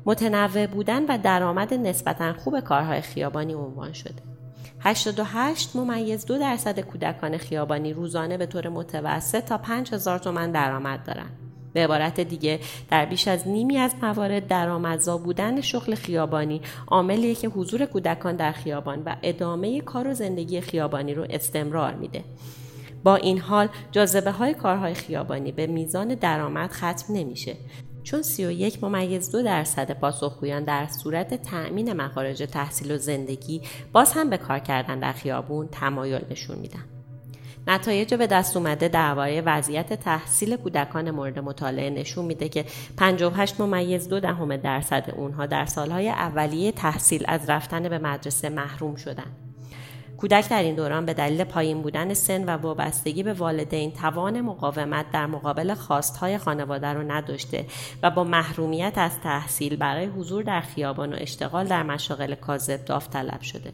متنوع 0.05 0.67
بودن 0.67 1.05
و 1.05 1.17
درآمد 1.17 1.73
نسبتا 1.73 2.33
خوب 2.33 2.59
کارهای 2.59 3.01
خیابانی 3.01 3.53
عنوان 3.53 3.93
شده. 3.93 4.21
88 4.79 5.75
ممیز 5.75 6.25
دو 6.25 6.37
درصد 6.37 6.79
کودکان 6.79 7.37
خیابانی 7.37 7.93
روزانه 7.93 8.37
به 8.37 8.45
طور 8.45 8.69
متوسط 8.69 9.45
تا 9.45 9.57
5000 9.57 10.19
تومن 10.19 10.51
درآمد 10.51 11.03
دارند. 11.05 11.50
به 11.73 11.83
عبارت 11.83 12.19
دیگه 12.19 12.59
در 12.89 13.05
بیش 13.05 13.27
از 13.27 13.47
نیمی 13.47 13.77
از 13.77 13.95
موارد 14.01 14.47
درآمدزا 14.47 15.17
بودن 15.17 15.61
شغل 15.61 15.95
خیابانی 15.95 16.61
عاملیه 16.87 17.35
که 17.35 17.47
حضور 17.47 17.85
کودکان 17.85 18.35
در 18.35 18.51
خیابان 18.51 19.03
و 19.05 19.15
ادامه 19.23 19.81
کار 19.81 20.07
و 20.07 20.13
زندگی 20.13 20.61
خیابانی 20.61 21.13
رو 21.13 21.25
استمرار 21.29 21.93
میده 21.93 22.23
با 23.03 23.15
این 23.15 23.37
حال 23.37 23.69
جاذبه 23.91 24.31
های 24.31 24.53
کارهای 24.53 24.93
خیابانی 24.93 25.51
به 25.51 25.67
میزان 25.67 26.15
درآمد 26.15 26.71
ختم 26.71 27.13
نمیشه 27.13 27.55
چون 28.03 28.21
31 28.21 28.83
ممیز 28.83 29.31
دو 29.31 29.43
درصد 29.43 29.91
پاسخگویان 29.91 30.63
در 30.63 30.87
صورت 30.87 31.33
تأمین 31.33 31.93
مخارج 31.93 32.37
تحصیل 32.51 32.91
و 32.91 32.97
زندگی 32.97 33.61
باز 33.93 34.13
هم 34.13 34.29
به 34.29 34.37
کار 34.37 34.59
کردن 34.59 34.99
در 34.99 35.11
خیابون 35.11 35.67
تمایل 35.67 36.21
نشون 36.29 36.59
میدن. 36.59 36.90
نتایج 37.67 38.13
به 38.13 38.27
دست 38.27 38.57
اومده 38.57 38.87
درباره 38.87 39.41
وضعیت 39.41 39.93
تحصیل 39.93 40.55
کودکان 40.55 41.11
مورد 41.11 41.39
مطالعه 41.39 41.89
نشون 41.89 42.25
میده 42.25 42.49
که 42.49 42.65
58 42.97 43.61
ممیز 43.61 44.09
دو 44.09 44.19
دهم 44.19 44.57
درصد 44.57 45.13
اونها 45.17 45.45
در 45.45 45.65
سالهای 45.65 46.09
اولیه 46.09 46.71
تحصیل 46.71 47.23
از 47.27 47.49
رفتن 47.49 47.89
به 47.89 47.97
مدرسه 47.99 48.49
محروم 48.49 48.95
شدن. 48.95 49.31
کودک 50.17 50.49
در 50.49 50.63
این 50.63 50.75
دوران 50.75 51.05
به 51.05 51.13
دلیل 51.13 51.43
پایین 51.43 51.81
بودن 51.81 52.13
سن 52.13 52.45
و 52.45 52.49
وابستگی 52.49 53.23
به 53.23 53.33
والدین 53.33 53.91
توان 53.91 54.41
مقاومت 54.41 55.05
در 55.11 55.25
مقابل 55.25 55.73
خواستهای 55.73 56.37
خانواده 56.37 56.87
رو 56.87 57.11
نداشته 57.11 57.65
و 58.03 58.11
با 58.11 58.23
محرومیت 58.23 58.93
از 58.95 59.19
تحصیل 59.23 59.75
برای 59.75 60.05
حضور 60.05 60.43
در 60.43 60.61
خیابان 60.61 61.13
و 61.13 61.17
اشتغال 61.19 61.65
در 61.65 61.83
مشاغل 61.83 62.35
کاذب 62.35 62.85
داوطلب 62.85 63.41
شده. 63.41 63.73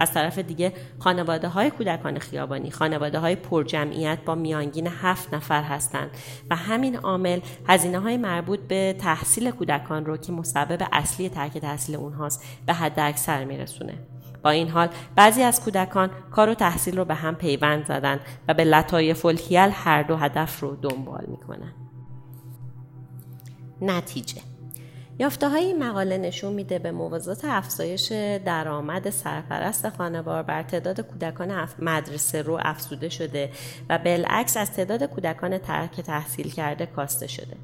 از 0.00 0.12
طرف 0.12 0.38
دیگه 0.38 0.72
خانواده 0.98 1.48
های 1.48 1.70
کودکان 1.70 2.18
خیابانی 2.18 2.70
خانواده 2.70 3.18
های 3.18 3.36
پرجمعیت 3.36 4.18
با 4.24 4.34
میانگین 4.34 4.86
هفت 4.86 5.34
نفر 5.34 5.62
هستند 5.62 6.10
و 6.50 6.56
همین 6.56 6.96
عامل 6.96 7.40
هزینه 7.68 7.98
های 7.98 8.16
مربوط 8.16 8.60
به 8.60 8.96
تحصیل 8.98 9.50
کودکان 9.50 10.06
رو 10.06 10.16
که 10.16 10.32
مسبب 10.32 10.88
اصلی 10.92 11.28
ترک 11.28 11.58
تحصیل 11.58 11.96
اونهاست 11.96 12.44
به 12.66 12.72
حد 12.72 13.00
اکثر 13.00 13.44
میرسونه. 13.44 13.94
با 14.42 14.50
این 14.50 14.68
حال 14.68 14.88
بعضی 15.16 15.42
از 15.42 15.64
کودکان 15.64 16.10
کار 16.30 16.48
و 16.48 16.54
تحصیل 16.54 16.96
رو 16.96 17.04
به 17.04 17.14
هم 17.14 17.34
پیوند 17.34 17.86
زدن 17.86 18.20
و 18.48 18.54
به 18.54 18.64
لطایف 18.64 19.26
الهیل 19.26 19.70
هر 19.72 20.02
دو 20.02 20.16
هدف 20.16 20.60
رو 20.60 20.76
دنبال 20.76 21.24
می‌کنن. 21.28 21.72
نتیجه. 23.80 24.49
یافته 25.20 25.48
های 25.48 25.72
مقاله 25.72 26.18
نشون 26.18 26.52
میده 26.52 26.78
به 26.78 26.90
موازات 26.90 27.44
افزایش 27.44 28.12
درآمد 28.44 29.10
سرپرست 29.10 29.88
خانوار 29.88 30.42
بر 30.42 30.62
تعداد 30.62 31.00
کودکان 31.00 31.68
مدرسه 31.78 32.42
رو 32.42 32.58
افزوده 32.62 33.08
شده 33.08 33.50
و 33.88 33.98
بالعکس 33.98 34.56
از 34.56 34.72
تعداد 34.72 35.04
کودکان 35.04 35.58
ترک 35.58 36.00
تحصیل 36.00 36.50
کرده 36.50 36.86
کاسته 36.86 37.26
شده. 37.26 37.56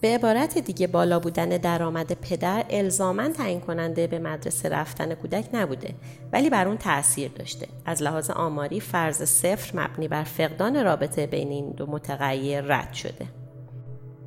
به 0.00 0.08
عبارت 0.14 0.58
دیگه 0.58 0.86
بالا 0.86 1.20
بودن 1.20 1.48
درآمد 1.48 2.12
پدر 2.12 2.64
الزاما 2.70 3.28
تعیین 3.28 3.60
کننده 3.60 4.06
به 4.06 4.18
مدرسه 4.18 4.68
رفتن 4.68 5.14
کودک 5.14 5.44
نبوده 5.52 5.94
ولی 6.32 6.50
بر 6.50 6.68
اون 6.68 6.78
تاثیر 6.78 7.30
داشته 7.30 7.66
از 7.86 8.02
لحاظ 8.02 8.30
آماری 8.30 8.80
فرض 8.80 9.22
صفر 9.22 9.80
مبنی 9.80 10.08
بر 10.08 10.24
فقدان 10.24 10.84
رابطه 10.84 11.26
بین 11.26 11.48
این 11.48 11.70
دو 11.70 11.86
متغیر 11.86 12.60
رد 12.60 12.92
شده 12.92 13.39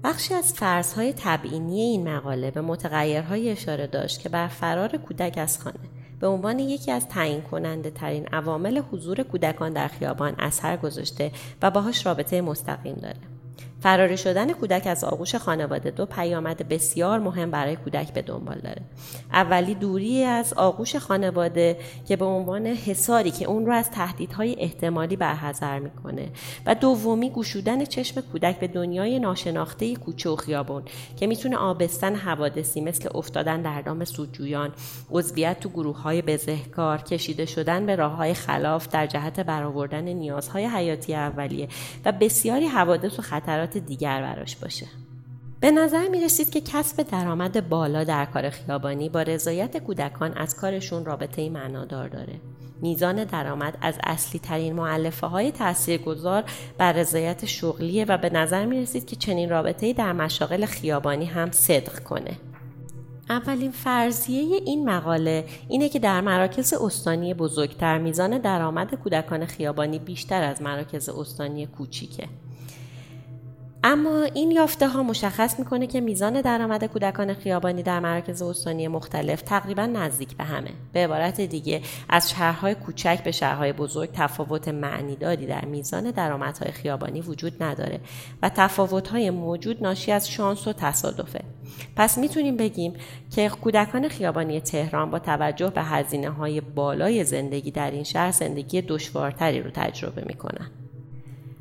بخشی 0.04 0.34
از 0.34 0.54
فرضهای 0.54 1.14
تبعینی 1.18 1.82
این 1.82 2.16
مقاله 2.16 2.52
به 2.52 2.62
متغیرهایی 2.62 3.50
اشاره 3.50 3.88
داشت 3.88 4.20
که 4.20 4.30
بر 4.30 4.48
فرار 4.48 4.98
کودک 4.98 5.38
از 5.38 5.60
خانه 5.60 5.80
به 6.20 6.28
عنوان 6.28 6.60
یکی 6.60 6.92
از 6.92 7.08
تعیین 7.08 7.42
کننده 7.42 7.90
ترین 7.90 8.28
عوامل 8.28 8.82
حضور 8.92 9.24
کودکان 9.24 9.74
در 9.74 9.88
خیابان 9.88 10.36
اثر 10.40 10.78
گذاشته 10.78 11.32
و 11.62 11.72
باهاش 11.72 12.06
رابطه 12.06 12.42
مستقیم 12.42 12.96
داره. 12.96 13.33
فراری 13.84 14.18
شدن 14.18 14.54
کودک 14.54 14.88
از 14.88 15.04
آغوش 15.04 15.36
خانواده 15.36 15.92
دو 15.92 16.06
پیامد 16.06 16.70
بسیار 16.70 17.20
مهم 17.20 17.52
برای 17.52 17.76
کودک 17.76 18.14
به 18.14 18.22
دنبال 18.22 18.60
داره. 18.60 18.82
اولی 19.34 19.76
دوری 19.76 20.24
از 20.24 20.54
آغوش 20.54 20.96
خانواده 20.96 21.78
که 22.08 22.16
به 22.16 22.26
عنوان 22.26 22.68
حساری 22.68 23.32
که 23.32 23.46
اون 23.46 23.66
رو 23.66 23.74
از 23.74 23.92
تهدیدهای 23.92 24.56
احتمالی 24.60 25.16
برحضر 25.16 25.80
می‌کنه. 25.80 26.30
و 26.66 26.76
دومی 26.76 27.30
گشودن 27.30 27.86
چشم 27.86 28.22
کودک 28.22 28.60
به 28.60 28.68
دنیای 28.68 29.20
ناشناخته 29.20 29.96
کوچه 29.96 30.30
و 30.30 30.36
خیابون 30.36 30.84
که 31.18 31.28
می‌تونه 31.28 31.58
آبستن 31.58 32.16
حوادثی 32.16 32.82
مثل 32.82 33.10
افتادن 33.16 33.62
در 33.62 33.82
دام 33.82 34.06
سودجویان 34.06 34.72
عضویت 35.12 35.60
تو 35.60 35.70
گروه 35.70 36.02
های 36.02 36.22
بزهکار 36.22 37.02
کشیده 37.02 37.46
شدن 37.46 37.86
به 37.86 37.96
راه 37.96 38.12
های 38.12 38.34
خلاف 38.34 38.88
در 38.88 39.08
جهت 39.08 39.40
برآوردن 39.40 40.04
نیازهای 40.04 40.66
حیاتی 40.66 41.16
اولیه 41.16 41.68
و 42.06 42.12
بسیاری 42.12 42.66
حوادث 42.66 43.20
و 43.20 43.22
خطرات 43.22 43.73
دیگر 43.78 44.22
براش 44.22 44.56
باشه 44.56 44.88
به 45.64 45.72
نظر 45.72 46.08
می 46.08 46.22
رسید 46.22 46.50
که 46.50 46.62
کسب 46.62 47.04
درآمد 47.04 47.70
بالا 47.70 48.04
در 48.04 48.26
کار 48.26 48.50
خیابانی 48.50 49.10
با 49.10 49.22
رضایت 49.22 49.78
کودکان 49.78 50.34
از 50.34 50.56
کارشون 50.56 51.06
رابطه 51.06 51.50
معنادار 51.50 52.08
داره. 52.08 52.34
میزان 52.82 53.24
درآمد 53.24 53.78
از 53.82 53.96
اصلی 54.04 54.40
ترین 54.40 54.74
معلفه 54.74 55.28
های 55.28 55.52
تاثیرگذار 55.52 56.44
بر 56.78 56.94
رضایت 56.94 57.46
شغلیه 57.46 58.06
و 58.06 58.18
به 58.18 58.30
نظر 58.30 58.66
می 58.66 58.82
رسید 58.82 59.06
که 59.06 59.16
چنین 59.16 59.50
رابطه 59.50 59.94
در 59.94 60.14
مشاغل 60.14 60.66
خیابانی 60.66 61.26
هم 61.26 61.52
صدق 61.52 62.00
کنه. 62.00 62.38
اولین 63.30 63.72
فرضیه 63.72 64.62
این 64.66 64.90
مقاله 64.90 65.46
اینه 65.70 65.90
که 65.90 66.00
در 66.00 66.22
مراکز 66.22 66.74
استانی 66.74 67.34
بزرگتر 67.34 67.98
میزان 67.98 68.38
درآمد 68.38 68.96
کودکان 68.96 69.46
خیابانی 69.46 70.00
بیشتر 70.00 70.44
از 70.44 70.62
مراکز 70.62 71.10
استانی 71.10 71.66
کوچیکه. 71.66 72.28
اما 73.86 74.24
این 74.24 74.52
یافته 74.52 74.88
ها 74.88 75.04
مشخص 75.04 75.60
می‌کنه 75.60 75.88
که 75.88 76.02
میزان 76.02 76.42
درآمد 76.42 76.84
کودکان 76.84 77.34
خیابانی 77.34 77.84
در 77.84 78.00
مراکز 78.00 78.42
استانی 78.42 78.88
مختلف 78.88 79.42
تقریبا 79.42 79.86
نزدیک 79.86 80.38
به 80.38 80.44
همه. 80.44 80.70
به 80.94 81.00
عبارت 81.00 81.42
دیگه 81.42 81.82
از 82.10 82.30
شهرهای 82.30 82.76
کوچک 82.76 83.24
به 83.24 83.32
شهرهای 83.32 83.74
بزرگ 83.74 84.10
تفاوت 84.14 84.68
معنیداری 84.68 85.46
در 85.46 85.66
میزان 85.66 86.12
درآمدهای 86.12 86.72
خیابانی 86.72 87.22
وجود 87.22 87.64
نداره 87.64 88.00
و 88.42 88.50
تفاوتهای 88.50 89.30
موجود 89.30 89.84
ناشی 89.84 90.12
از 90.12 90.30
شانس 90.30 90.68
و 90.68 90.74
تصادفه. 90.74 91.42
پس 91.96 92.18
می‌تونیم 92.18 92.58
بگیم 92.58 92.94
که 93.36 93.50
کودکان 93.50 94.08
خیابانی 94.08 94.62
تهران 94.62 95.12
با 95.12 95.20
توجه 95.20 95.70
به 95.70 95.84
هزینه 95.84 96.30
های 96.30 96.62
بالای 96.62 97.24
زندگی 97.24 97.72
در 97.72 97.92
این 97.92 98.04
شهر 98.04 98.32
زندگی 98.32 98.82
دشوارتری 98.82 99.62
رو 99.62 99.70
تجربه 99.74 100.24
می‌کنن. 100.28 100.83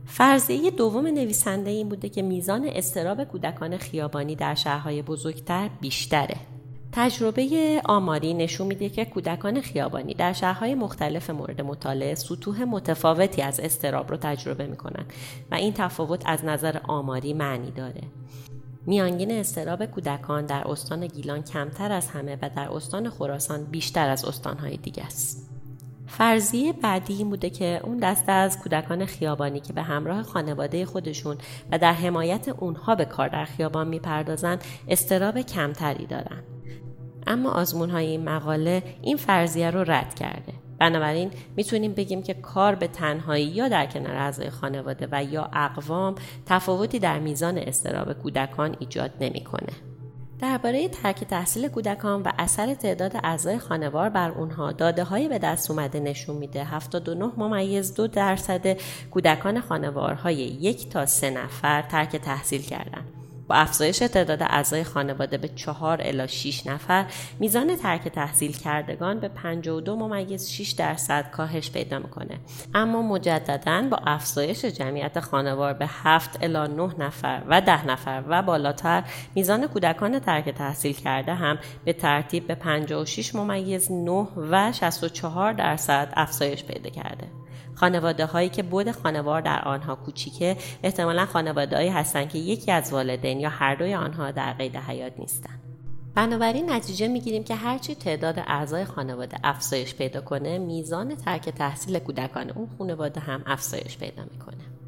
فرضیه 0.06 0.70
دوم 0.70 1.06
نویسنده 1.06 1.70
این 1.70 1.88
بوده 1.88 2.08
که 2.08 2.22
میزان 2.22 2.64
استراب 2.64 3.24
کودکان 3.24 3.76
خیابانی 3.76 4.36
در 4.36 4.54
شهرهای 4.54 5.02
بزرگتر 5.02 5.70
بیشتره. 5.80 6.36
تجربه 6.92 7.82
آماری 7.84 8.34
نشون 8.34 8.66
میده 8.66 8.88
که 8.88 9.04
کودکان 9.04 9.60
خیابانی 9.60 10.14
در 10.14 10.32
شهرهای 10.32 10.74
مختلف 10.74 11.30
مورد 11.30 11.60
مطالعه 11.60 12.14
سطوح 12.14 12.64
متفاوتی 12.64 13.42
از 13.42 13.60
استراب 13.60 14.10
رو 14.10 14.16
تجربه 14.16 14.66
می‌کنن 14.66 15.04
و 15.50 15.54
این 15.54 15.72
تفاوت 15.72 16.22
از 16.26 16.44
نظر 16.44 16.78
آماری 16.88 17.32
معنی 17.32 17.70
داره. 17.70 18.02
میانگین 18.86 19.30
استراب 19.30 19.86
کودکان 19.86 20.46
در 20.46 20.68
استان 20.68 21.06
گیلان 21.06 21.42
کمتر 21.42 21.92
از 21.92 22.08
همه 22.08 22.38
و 22.42 22.50
در 22.56 22.68
استان 22.72 23.10
خراسان 23.10 23.64
بیشتر 23.64 24.08
از 24.08 24.24
استانهای 24.24 24.76
دیگه 24.76 25.04
است. 25.04 25.51
فرضیه 26.18 26.72
بعدی 26.72 27.14
این 27.14 27.30
بوده 27.30 27.50
که 27.50 27.80
اون 27.84 27.96
دسته 27.96 28.32
از 28.32 28.58
کودکان 28.58 29.06
خیابانی 29.06 29.60
که 29.60 29.72
به 29.72 29.82
همراه 29.82 30.22
خانواده 30.22 30.86
خودشون 30.86 31.36
و 31.72 31.78
در 31.78 31.92
حمایت 31.92 32.48
اونها 32.48 32.94
به 32.94 33.04
کار 33.04 33.28
در 33.28 33.44
خیابان 33.44 33.88
می‌پردازن 33.88 34.58
استراب 34.88 35.40
کمتری 35.40 36.06
دارن. 36.06 36.42
اما 37.26 37.50
آزمون 37.50 37.90
های 37.90 38.06
این 38.06 38.24
مقاله 38.28 38.82
این 39.02 39.16
فرضیه 39.16 39.70
رو 39.70 39.90
رد 39.90 40.14
کرده. 40.14 40.52
بنابراین 40.78 41.30
می‌تونیم 41.56 41.92
بگیم 41.92 42.22
که 42.22 42.34
کار 42.34 42.74
به 42.74 42.88
تنهایی 42.88 43.46
یا 43.46 43.68
در 43.68 43.86
کنار 43.86 44.14
اعضای 44.16 44.50
خانواده 44.50 45.08
و 45.12 45.24
یا 45.24 45.50
اقوام 45.52 46.14
تفاوتی 46.46 46.98
در 46.98 47.18
میزان 47.18 47.58
استراب 47.58 48.12
کودکان 48.12 48.76
ایجاد 48.78 49.10
نمی‌کنه. 49.20 49.91
درباره 50.42 50.88
ترک 50.88 51.24
تحصیل 51.24 51.68
کودکان 51.68 52.22
و 52.22 52.32
اثر 52.38 52.74
تعداد 52.74 53.16
اعضای 53.24 53.58
خانوار 53.58 54.08
بر 54.08 54.30
اونها 54.30 54.72
داده 54.72 55.04
های 55.04 55.28
به 55.28 55.38
دست 55.38 55.70
اومده 55.70 56.00
نشون 56.00 56.36
میده. 56.36 56.64
79 56.64 57.32
ممیز 57.36 57.94
دو 57.94 58.06
درصد 58.06 58.78
کودکان 59.10 59.60
خانوارهای 59.60 60.34
یک 60.34 60.88
تا 60.88 61.06
سه 61.06 61.30
نفر 61.30 61.82
ترک 61.82 62.16
تحصیل 62.16 62.62
کردند 62.62 63.21
افزایش 63.52 63.98
تعداد 63.98 64.42
اعضای 64.42 64.84
خانواده 64.84 65.38
به 65.38 65.48
4 65.48 66.00
الی 66.04 66.28
6 66.28 66.66
نفر 66.66 67.06
میزان 67.40 67.76
ترک 67.76 68.08
تحصیل 68.08 68.52
کردگان 68.52 69.20
به 69.20 69.28
52 69.28 69.96
ممیز 69.96 70.50
6 70.50 70.70
درصد 70.70 71.30
کاهش 71.30 71.70
پیدا 71.70 71.98
می‌کنه. 71.98 72.40
اما 72.74 73.02
مجددا 73.02 73.82
با 73.90 73.96
افزایش 74.06 74.64
جمعیت 74.64 75.20
خانوار 75.20 75.72
به 75.72 75.86
7 75.86 76.38
الی 76.42 76.74
9 76.74 76.94
نفر 76.98 77.42
و 77.48 77.60
10 77.60 77.86
نفر 77.86 78.22
و 78.28 78.42
بالاتر 78.42 79.02
میزان 79.34 79.66
کودکان 79.66 80.18
ترک 80.18 80.48
تحصیل 80.48 80.92
کرده 80.92 81.34
هم 81.34 81.58
به 81.84 81.92
ترتیب 81.92 82.46
به 82.46 82.54
56 82.54 83.34
ممیز 83.34 83.92
9 83.92 84.26
و 84.36 84.72
64 84.72 85.52
درصد 85.52 86.12
افزایش 86.16 86.64
پیدا 86.64 86.90
کرده. 86.90 87.41
خانواده 87.74 88.26
هایی 88.26 88.48
که 88.48 88.62
بود 88.62 88.90
خانوار 88.90 89.40
در 89.40 89.62
آنها 89.64 89.94
کوچیکه 89.94 90.56
احتمالا 90.82 91.26
خانواده 91.26 91.76
هایی 91.76 91.88
هستند 91.88 92.28
که 92.28 92.38
یکی 92.38 92.72
از 92.72 92.92
والدین 92.92 93.40
یا 93.40 93.48
هر 93.48 93.74
دوی 93.74 93.94
آنها 93.94 94.30
در 94.30 94.52
قید 94.52 94.76
حیات 94.76 95.12
نیستند. 95.18 95.62
بنابراین 96.14 96.70
نتیجه 96.70 97.08
می‌گیریم 97.08 97.44
که 97.44 97.54
هرچی 97.54 97.94
تعداد 97.94 98.38
اعضای 98.46 98.84
خانواده 98.84 99.36
افزایش 99.44 99.94
پیدا 99.94 100.20
کنه 100.20 100.58
میزان 100.58 101.14
ترک 101.14 101.48
تحصیل 101.48 101.98
کودکان 101.98 102.50
اون 102.50 102.68
خانواده 102.78 103.20
هم 103.20 103.42
افزایش 103.46 103.98
پیدا 103.98 104.22
می‌کنه. 104.22 104.81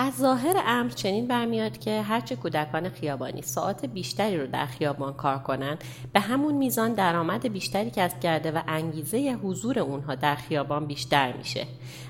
از 0.00 0.14
ظاهر 0.16 0.62
امر 0.66 0.90
چنین 0.90 1.26
برمیاد 1.26 1.78
که 1.78 2.02
هرچه 2.02 2.36
کودکان 2.36 2.88
خیابانی 2.88 3.42
ساعت 3.42 3.84
بیشتری 3.84 4.36
رو 4.36 4.46
در 4.46 4.66
خیابان 4.66 5.14
کار 5.14 5.38
کنند 5.38 5.84
به 6.12 6.20
همون 6.20 6.54
میزان 6.54 6.92
درآمد 6.92 7.52
بیشتری 7.52 7.90
کسب 7.90 8.20
کرده 8.20 8.50
و 8.50 8.62
انگیزه 8.68 9.38
حضور 9.42 9.78
اونها 9.78 10.14
در 10.14 10.34
خیابان 10.34 10.86
بیشتر 10.86 11.32
میشه. 11.32 11.66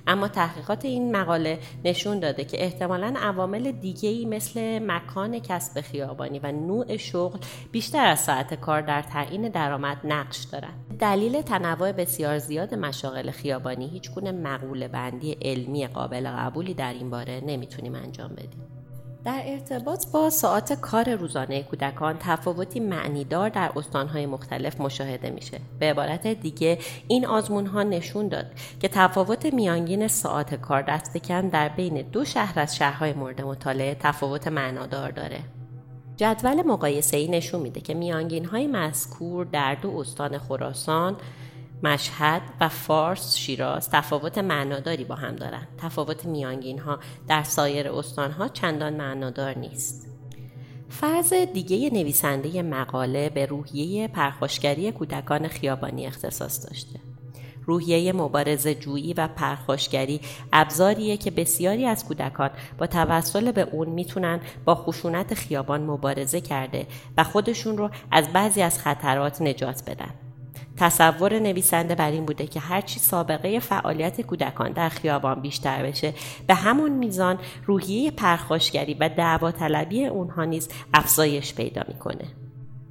اما 0.06 0.28
تحقیقات 0.28 0.84
این 0.84 1.16
مقاله 1.16 1.58
نشون 1.84 2.20
داده 2.20 2.44
که 2.44 2.64
احتمالا 2.64 3.14
عوامل 3.16 3.72
دیگه 3.72 4.08
ای 4.08 4.24
مثل 4.24 4.78
مکان 4.82 5.38
کسب 5.38 5.80
خیابانی 5.80 6.38
و 6.38 6.52
نوع 6.52 6.96
شغل 6.96 7.38
بیشتر 7.72 8.06
از 8.06 8.20
ساعت 8.20 8.54
کار 8.54 8.80
در 8.80 9.02
تعیین 9.02 9.48
درآمد 9.48 10.00
نقش 10.04 10.44
دارند 10.44 10.98
دلیل 11.00 11.42
تنوع 11.42 11.92
بسیار 11.92 12.38
زیاد 12.38 12.74
مشاغل 12.74 13.30
خیابانی 13.30 13.88
هیچ 13.88 14.10
گونه 14.10 14.32
مقوله 14.32 14.88
بندی 14.88 15.36
علمی 15.42 15.86
قابل 15.86 16.30
قبولی 16.30 16.74
در 16.74 16.92
این 16.92 17.10
باره 17.10 17.40
نمی‌تونیم 17.78 17.94
انجام 17.94 18.28
بدیم. 18.28 18.64
در 19.24 19.42
ارتباط 19.44 20.06
با 20.06 20.30
ساعت 20.30 20.80
کار 20.80 21.14
روزانه 21.14 21.62
کودکان 21.62 22.16
تفاوتی 22.20 22.80
معنیدار 22.80 23.48
در 23.48 23.72
استانهای 23.76 24.26
مختلف 24.26 24.80
مشاهده 24.80 25.30
میشه. 25.30 25.60
به 25.78 25.90
عبارت 25.90 26.26
دیگه 26.26 26.78
این 27.08 27.26
آزمون 27.26 27.66
ها 27.66 27.82
نشون 27.82 28.28
داد 28.28 28.46
که 28.80 28.88
تفاوت 28.88 29.46
میانگین 29.46 30.08
ساعت 30.08 30.54
کار 30.54 30.82
دست 30.82 31.16
کم 31.16 31.48
در 31.48 31.68
بین 31.68 32.02
دو 32.02 32.24
شهر 32.24 32.60
از 32.60 32.76
شهرهای 32.76 33.12
مورد 33.12 33.40
مطالعه 33.40 33.94
تفاوت 33.94 34.48
معنادار 34.48 35.10
داره. 35.10 35.40
جدول 36.16 36.62
مقایسه 36.62 37.16
ای 37.16 37.28
نشون 37.28 37.60
میده 37.60 37.80
که 37.80 37.94
میانگین 37.94 38.44
های 38.44 38.66
مذکور 38.66 39.44
در 39.44 39.74
دو 39.74 39.98
استان 39.98 40.38
خراسان 40.38 41.16
مشهد 41.82 42.42
و 42.60 42.68
فارس 42.68 43.36
شیراز 43.36 43.90
تفاوت 43.90 44.38
معناداری 44.38 45.04
با 45.04 45.14
هم 45.14 45.36
دارند 45.36 45.68
تفاوت 45.78 46.24
میانگین 46.24 46.78
ها 46.78 46.98
در 47.28 47.42
سایر 47.42 47.88
استان 47.88 48.30
ها 48.30 48.48
چندان 48.48 48.96
معنادار 48.96 49.58
نیست. 49.58 50.06
فرض 50.88 51.32
دیگه 51.32 51.90
نویسنده 51.90 52.62
مقاله 52.62 53.28
به 53.28 53.46
روحیه 53.46 54.08
پرخاشگری 54.08 54.92
کودکان 54.92 55.48
خیابانی 55.48 56.06
اختصاص 56.06 56.66
داشته. 56.66 57.00
روحیه 57.66 58.12
مبارزه 58.12 58.74
جویی 58.74 59.14
و 59.14 59.28
پرخاشگری 59.28 60.20
ابزاریه 60.52 61.16
که 61.16 61.30
بسیاری 61.30 61.86
از 61.86 62.04
کودکان 62.04 62.50
با 62.78 62.86
توسل 62.86 63.52
به 63.52 63.62
اون 63.62 63.88
می‌تونن 63.88 64.40
با 64.64 64.74
خشونت 64.74 65.34
خیابان 65.34 65.82
مبارزه 65.82 66.40
کرده 66.40 66.86
و 67.16 67.24
خودشون 67.24 67.78
رو 67.78 67.90
از 68.10 68.32
بعضی 68.32 68.62
از 68.62 68.78
خطرات 68.78 69.42
نجات 69.42 69.90
بدن. 69.90 70.27
تصور 70.78 71.38
نویسنده 71.38 71.94
بر 71.94 72.10
این 72.10 72.24
بوده 72.24 72.46
که 72.46 72.60
هرچی 72.60 73.00
سابقه 73.00 73.60
فعالیت 73.60 74.20
کودکان 74.20 74.72
در 74.72 74.88
خیابان 74.88 75.40
بیشتر 75.40 75.82
بشه 75.82 76.14
به 76.46 76.54
همون 76.54 76.90
میزان 76.90 77.38
روحیه 77.66 78.10
پرخاشگری 78.10 78.94
و 78.94 79.08
دعوا 79.08 79.50
طلبی 79.50 80.06
اونها 80.06 80.44
نیز 80.44 80.68
افزایش 80.94 81.54
پیدا 81.54 81.82
می‌کنه. 81.88 82.24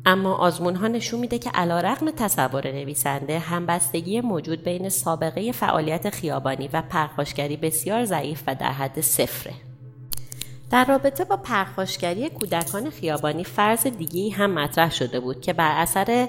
اما 0.06 0.36
آزمون 0.36 0.76
ها 0.76 0.88
نشون 0.88 1.20
میده 1.20 1.40
که 1.40 1.50
علا 1.50 1.80
رقم 1.80 2.12
تصور 2.12 2.72
نویسنده 2.72 3.40
همبستگی 3.40 4.22
موجود 4.22 4.64
بین 4.64 4.90
سابقه 4.90 5.52
فعالیت 5.52 6.10
خیابانی 6.10 6.70
و 6.74 6.82
پرخاشگری 6.82 7.58
بسیار 7.58 8.06
ضعیف 8.06 8.44
و 8.48 8.56
در 8.56 8.72
حد 8.72 9.02
صفره. 9.02 9.54
در 10.70 10.86
رابطه 10.86 11.26
با 11.26 11.38
پرخاشگری 11.38 12.30
کودکان 12.30 12.90
خیابانی 12.90 13.44
فرض 13.44 13.88
دیگه 13.88 14.36
هم 14.36 14.52
مطرح 14.52 14.92
شده 14.92 15.20
بود 15.20 15.42
که 15.42 15.54
بر 15.54 15.82
اثر 15.82 16.28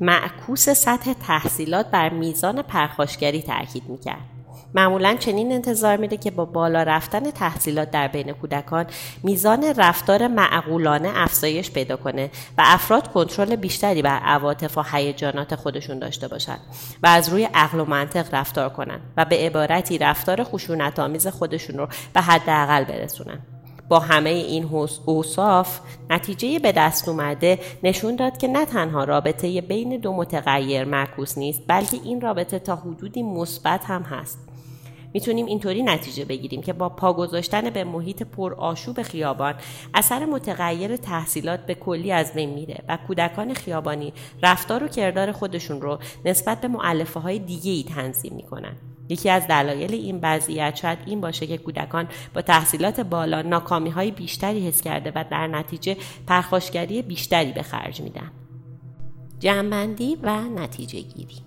معکوس 0.00 0.68
سطح 0.68 1.12
تحصیلات 1.12 1.90
بر 1.90 2.08
میزان 2.08 2.62
پرخاشگری 2.62 3.42
تاکید 3.42 3.88
می‌کرد. 3.88 4.36
معمولا 4.74 5.16
چنین 5.18 5.52
انتظار 5.52 5.96
میده 5.96 6.16
که 6.16 6.30
با 6.30 6.44
بالا 6.44 6.82
رفتن 6.82 7.30
تحصیلات 7.30 7.90
در 7.90 8.08
بین 8.08 8.32
کودکان 8.32 8.86
میزان 9.22 9.64
رفتار 9.76 10.28
معقولانه 10.28 11.12
افزایش 11.14 11.70
پیدا 11.70 11.96
کنه 11.96 12.30
و 12.58 12.62
افراد 12.64 13.12
کنترل 13.12 13.56
بیشتری 13.56 14.02
بر 14.02 14.18
عواطف 14.18 14.78
و 14.78 14.82
هیجانات 14.92 15.54
خودشون 15.54 15.98
داشته 15.98 16.28
باشند 16.28 16.60
و 17.02 17.06
از 17.06 17.28
روی 17.28 17.44
عقل 17.44 17.80
و 17.80 17.84
منطق 17.84 18.34
رفتار 18.34 18.68
کنند 18.68 19.00
و 19.16 19.24
به 19.24 19.36
عبارتی 19.36 19.98
رفتار 19.98 20.44
خشونت 20.44 20.98
آمیز 20.98 21.26
خودشون 21.26 21.76
رو 21.76 21.88
به 22.14 22.20
حداقل 22.20 22.84
برسونن 22.84 23.55
با 23.88 23.98
همه 23.98 24.30
این 24.30 24.70
اوصاف 25.06 25.80
نتیجه 26.10 26.58
به 26.58 26.72
دست 26.72 27.08
اومده 27.08 27.58
نشون 27.82 28.16
داد 28.16 28.38
که 28.38 28.48
نه 28.48 28.64
تنها 28.64 29.04
رابطه 29.04 29.60
بین 29.60 29.96
دو 29.96 30.12
متغیر 30.12 30.84
معکوس 30.84 31.38
نیست 31.38 31.62
بلکه 31.66 31.96
این 32.04 32.20
رابطه 32.20 32.58
تا 32.58 32.76
حدودی 32.76 33.22
مثبت 33.22 33.84
هم 33.84 34.02
هست. 34.02 34.45
می‌تونیم 35.14 35.46
اینطوری 35.46 35.82
نتیجه 35.82 36.24
بگیریم 36.24 36.62
که 36.62 36.72
با 36.72 36.88
پا 36.88 37.12
گذاشتن 37.12 37.70
به 37.70 37.84
محیط 37.84 38.22
پر 38.22 38.54
آشوب 38.54 39.02
خیابان 39.02 39.54
اثر 39.94 40.24
متغیر 40.24 40.96
تحصیلات 40.96 41.66
به 41.66 41.74
کلی 41.74 42.12
از 42.12 42.32
بین 42.34 42.50
میره 42.50 42.84
و 42.88 42.98
کودکان 43.06 43.54
خیابانی 43.54 44.12
رفتار 44.42 44.84
و 44.84 44.88
کردار 44.88 45.32
خودشون 45.32 45.80
رو 45.80 45.98
نسبت 46.24 46.60
به 46.60 46.68
معلفه 46.68 47.20
های 47.20 47.38
دیگه 47.38 47.72
ای 47.72 47.82
تنظیم 47.82 48.34
می‌کنن 48.34 48.76
یکی 49.08 49.30
از 49.30 49.46
دلایل 49.46 49.92
این 49.92 50.18
وضعیت 50.22 50.76
شاید 50.76 50.98
این 51.06 51.20
باشه 51.20 51.46
که 51.46 51.58
کودکان 51.58 52.08
با 52.34 52.42
تحصیلات 52.42 53.00
بالا 53.00 53.42
ناکامی 53.42 53.90
های 53.90 54.10
بیشتری 54.10 54.68
حس 54.68 54.80
کرده 54.80 55.12
و 55.14 55.24
در 55.30 55.46
نتیجه 55.46 55.96
پرخاشگری 56.26 57.02
بیشتری 57.02 57.52
به 57.52 57.62
خرج 57.62 58.00
میدن. 58.00 58.30
جمعبندی 59.38 60.16
و 60.22 60.40
نتیجه 60.40 61.00
گیری 61.00 61.45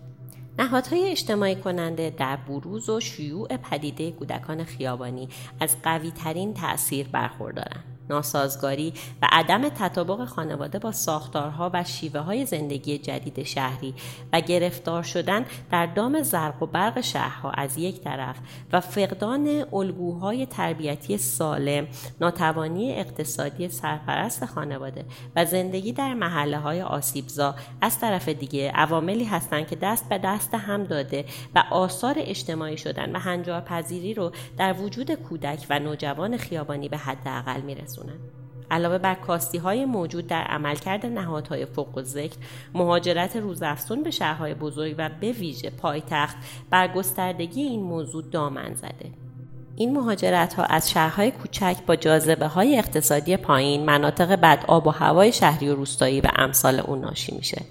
نهادهای 0.60 1.12
اجتماعی 1.12 1.56
کننده 1.56 2.10
در 2.18 2.36
بروز 2.36 2.90
و 2.90 3.00
شیوع 3.00 3.58
پدیده 3.58 4.12
کودکان 4.12 4.64
خیابانی 4.64 5.30
از 5.60 5.82
قوی 5.84 6.12
ترین 6.12 6.54
تأثیر 6.54 7.08
برخوردارند. 7.08 7.89
ناسازگاری 8.10 8.94
و 9.22 9.28
عدم 9.32 9.70
تطابق 9.70 10.26
خانواده 10.26 10.80
با 10.80 10.92
ساختارها 10.92 11.72
و 11.74 11.84
شیوه 11.84 12.20
های 12.20 12.46
زندگی 12.46 12.98
جدید 12.98 13.44
شهری 13.44 13.94
و 14.34 14.42
گرفتار 14.42 15.04
شدن 15.04 15.46
در 15.72 15.86
دام 15.86 16.22
زرق 16.22 16.64
و 16.64 16.66
برق 16.66 17.02
شهرها 17.02 17.52
از 17.52 17.78
یک 17.78 18.02
طرف 18.02 18.36
و 18.74 18.80
فقدان 18.80 19.66
الگوهای 19.74 20.46
تربیتی 20.46 21.18
سالم 21.18 21.88
ناتوانی 22.22 22.94
اقتصادی 22.94 23.70
سرپرست 23.70 24.46
خانواده 24.46 25.06
و 25.36 25.46
زندگی 25.46 25.92
در 25.92 26.14
محله 26.14 26.58
های 26.58 26.82
آسیبزا 26.82 27.56
از 27.82 28.00
طرف 28.00 28.30
دیگه 28.30 28.72
عواملی 28.72 29.26
هستند 29.26 29.68
که 29.68 29.76
دست 29.76 30.10
به 30.10 30.18
دست 30.18 30.54
هم 30.54 30.84
داده 30.84 31.26
و 31.56 31.64
آثار 31.72 32.16
اجتماعی 32.18 32.78
شدن 32.78 33.16
و 33.16 33.20
هنجارپذیری 33.20 34.14
رو 34.14 34.32
در 34.58 34.74
وجود 34.74 35.12
کودک 35.12 35.66
و 35.70 35.80
نوجوان 35.80 36.38
خیابانی 36.38 36.90
به 36.90 36.98
حداقل 36.98 37.62
علاوه 38.72 38.98
بر 38.98 39.16
کاستی 39.16 39.58
های 39.58 39.86
موجود 39.86 40.28
در 40.28 40.42
عملکرد 40.42 41.06
نهادهای 41.06 41.66
فوق 41.66 41.98
و 41.98 42.02
ذکر 42.02 42.38
مهاجرت 42.74 43.36
روزافزون 43.36 44.04
به 44.04 44.12
شهرهای 44.12 44.54
بزرگ 44.54 44.96
و 44.98 45.10
به 45.22 45.32
ویژه 45.32 45.70
پایتخت 45.70 46.38
بر 46.70 46.88
گستردگی 46.88 47.62
این 47.62 47.82
موضوع 47.82 48.24
دامن 48.32 48.74
زده. 48.74 49.29
این 49.80 49.94
مهاجرت 49.94 50.54
ها 50.54 50.64
از 50.64 50.92
شهرهای 50.92 51.32
کوچک 51.32 51.78
با 51.88 51.96
جاذبه 51.96 52.48
های 52.48 52.78
اقتصادی 52.78 53.38
پایین 53.38 53.86
مناطق 53.86 54.36
بد 54.36 54.66
آب 54.68 54.88
و 54.88 54.90
هوای 54.90 55.32
شهری 55.32 55.70
و 55.70 55.76
روستایی 55.76 56.22
و 56.22 56.28
امثال 56.36 56.80
اون 56.80 57.02
ناشی 57.02 57.36
میشه 57.36 57.62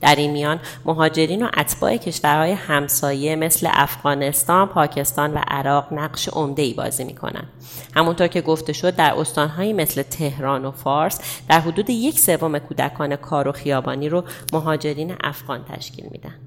در 0.00 0.14
این 0.16 0.30
میان 0.30 0.60
مهاجرین 0.84 1.42
و 1.42 1.48
اتباع 1.56 1.96
کشورهای 1.96 2.52
همسایه 2.52 3.36
مثل 3.36 3.68
افغانستان، 3.70 4.68
پاکستان 4.68 5.34
و 5.34 5.38
عراق 5.48 5.92
نقش 5.92 6.28
عمده 6.28 6.62
ای 6.62 6.74
بازی 6.74 7.04
می‌کنند. 7.04 7.48
همونطور 7.94 8.26
که 8.26 8.40
گفته 8.40 8.72
شد 8.72 8.96
در 8.96 9.14
استانهایی 9.14 9.72
مثل 9.72 10.02
تهران 10.02 10.64
و 10.64 10.70
فارس 10.70 11.20
در 11.48 11.60
حدود 11.60 11.90
یک 11.90 12.18
سوم 12.18 12.58
کودکان 12.58 13.16
کار 13.16 13.48
و 13.48 13.52
خیابانی 13.52 14.08
رو 14.08 14.24
مهاجرین 14.52 15.14
افغان 15.20 15.64
تشکیل 15.64 16.08
میدن. 16.10 16.45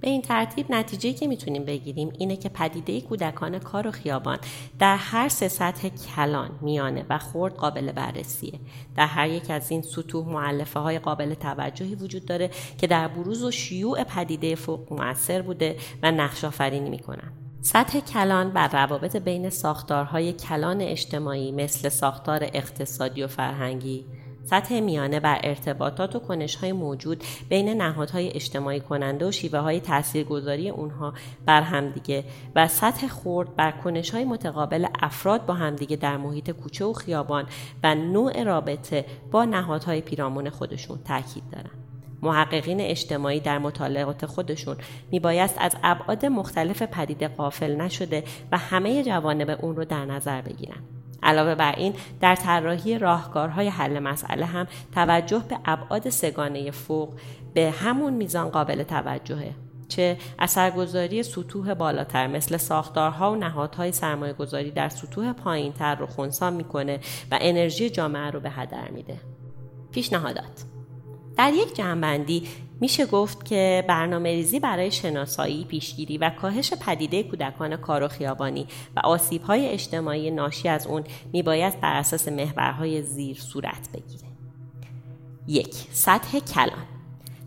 به 0.00 0.08
این 0.08 0.22
ترتیب 0.22 0.66
نتیجه 0.70 1.12
که 1.12 1.26
می‌تونیم 1.26 1.64
بگیریم 1.64 2.12
اینه 2.18 2.36
که 2.36 2.48
پدیده 2.48 3.00
کودکان 3.00 3.58
کار 3.58 3.86
و 3.86 3.90
خیابان 3.90 4.38
در 4.78 4.96
هر 4.96 5.28
سه 5.28 5.48
سطح 5.48 5.88
کلان، 5.88 6.50
میانه 6.60 7.06
و 7.10 7.18
خرد 7.18 7.54
قابل 7.54 7.92
بررسیه. 7.92 8.60
در 8.96 9.06
هر 9.06 9.28
یک 9.28 9.50
از 9.50 9.70
این 9.70 9.82
سطوح 9.82 10.28
معلفه 10.28 10.80
های 10.80 10.98
قابل 10.98 11.34
توجهی 11.34 11.94
وجود 11.94 12.24
داره 12.24 12.50
که 12.78 12.86
در 12.86 13.08
بروز 13.08 13.42
و 13.42 13.50
شیوع 13.50 14.04
پدیده 14.04 14.54
فوق 14.54 14.92
مؤثر 14.92 15.42
بوده 15.42 15.76
و 16.02 16.10
نقش 16.10 16.44
آفرینی 16.44 16.90
می‌کنن. 16.90 17.32
سطح 17.62 18.00
کلان 18.00 18.50
بر 18.50 18.68
روابط 18.68 19.16
بین 19.16 19.50
ساختارهای 19.50 20.32
کلان 20.32 20.80
اجتماعی 20.80 21.52
مثل 21.52 21.88
ساختار 21.88 22.40
اقتصادی 22.42 23.22
و 23.22 23.26
فرهنگی، 23.26 24.04
سطح 24.50 24.80
میانه 24.80 25.20
بر 25.20 25.40
ارتباطات 25.44 26.16
و 26.16 26.18
کنشهای 26.18 26.72
موجود 26.72 27.24
بین 27.48 27.68
نهادهای 27.68 28.30
اجتماعی 28.34 28.80
کننده 28.80 29.28
و 29.28 29.30
شیوه 29.30 29.58
های 29.58 29.80
تاثیرگذاری 29.80 30.70
اونها 30.70 31.14
بر 31.46 31.62
همدیگه 31.62 32.24
و 32.56 32.68
سطح 32.68 33.08
خورد 33.08 33.56
بر 33.56 33.70
کنشهای 33.70 34.24
متقابل 34.24 34.86
افراد 35.02 35.46
با 35.46 35.54
همدیگه 35.54 35.96
در 35.96 36.16
محیط 36.16 36.50
کوچه 36.50 36.84
و 36.84 36.92
خیابان 36.92 37.46
و 37.82 37.94
نوع 37.94 38.42
رابطه 38.42 39.04
با 39.30 39.44
نهادهای 39.44 40.00
پیرامون 40.00 40.50
خودشون 40.50 40.98
تاکید 41.04 41.44
دارن. 41.52 41.70
محققین 42.22 42.80
اجتماعی 42.80 43.40
در 43.40 43.58
مطالعات 43.58 44.26
خودشون 44.26 44.76
میبایست 45.10 45.54
از 45.58 45.72
ابعاد 45.82 46.26
مختلف 46.26 46.82
پدیده 46.82 47.28
قافل 47.28 47.76
نشده 47.76 48.24
و 48.52 48.58
همه 48.58 49.02
جوانب 49.02 49.58
اون 49.62 49.76
رو 49.76 49.84
در 49.84 50.04
نظر 50.04 50.40
بگیرن. 50.42 50.99
علاوه 51.22 51.54
بر 51.54 51.74
این 51.76 51.94
در 52.20 52.36
طراحی 52.36 52.98
راهکارهای 52.98 53.68
حل 53.68 53.98
مسئله 53.98 54.46
هم 54.46 54.66
توجه 54.94 55.42
به 55.48 55.58
ابعاد 55.64 56.10
سگانه 56.10 56.70
فوق 56.70 57.14
به 57.54 57.70
همون 57.70 58.12
میزان 58.12 58.48
قابل 58.48 58.82
توجهه 58.82 59.54
چه 59.88 60.16
اثرگذاری 60.38 61.22
سطوح 61.22 61.74
بالاتر 61.74 62.26
مثل 62.26 62.56
ساختارها 62.56 63.32
و 63.32 63.36
نهادهای 63.36 63.92
سرمایه 63.92 64.32
گذاری 64.32 64.70
در 64.70 64.88
سطوح 64.88 65.32
پایینتر 65.32 65.94
رو 65.94 66.06
خونسا 66.06 66.50
می‌کنه 66.50 67.00
و 67.30 67.38
انرژی 67.40 67.90
جامعه 67.90 68.30
رو 68.30 68.40
به 68.40 68.50
هدر 68.50 68.90
میده. 68.90 69.16
پیشنهادات. 69.90 70.64
در 71.36 71.52
یک 71.52 71.76
جمعبندی 71.76 72.48
میشه 72.80 73.06
گفت 73.06 73.44
که 73.44 73.84
برنامه 73.88 74.30
ریزی 74.30 74.60
برای 74.60 74.90
شناسایی، 74.90 75.64
پیشگیری 75.64 76.18
و 76.18 76.30
کاهش 76.30 76.72
پدیده 76.74 77.22
کودکان 77.22 77.76
کار 77.76 78.02
و 78.02 78.08
خیابانی 78.08 78.66
و 78.96 79.00
آسیب 79.00 79.42
های 79.42 79.68
اجتماعی 79.68 80.30
ناشی 80.30 80.68
از 80.68 80.86
اون 80.86 81.04
میباید 81.32 81.80
بر 81.80 81.96
اساس 81.96 82.28
محورهای 82.28 83.02
زیر 83.02 83.36
صورت 83.36 83.88
بگیره. 83.94 84.28
یک 85.46 85.74
سطح 85.92 86.38
کلان 86.38 86.86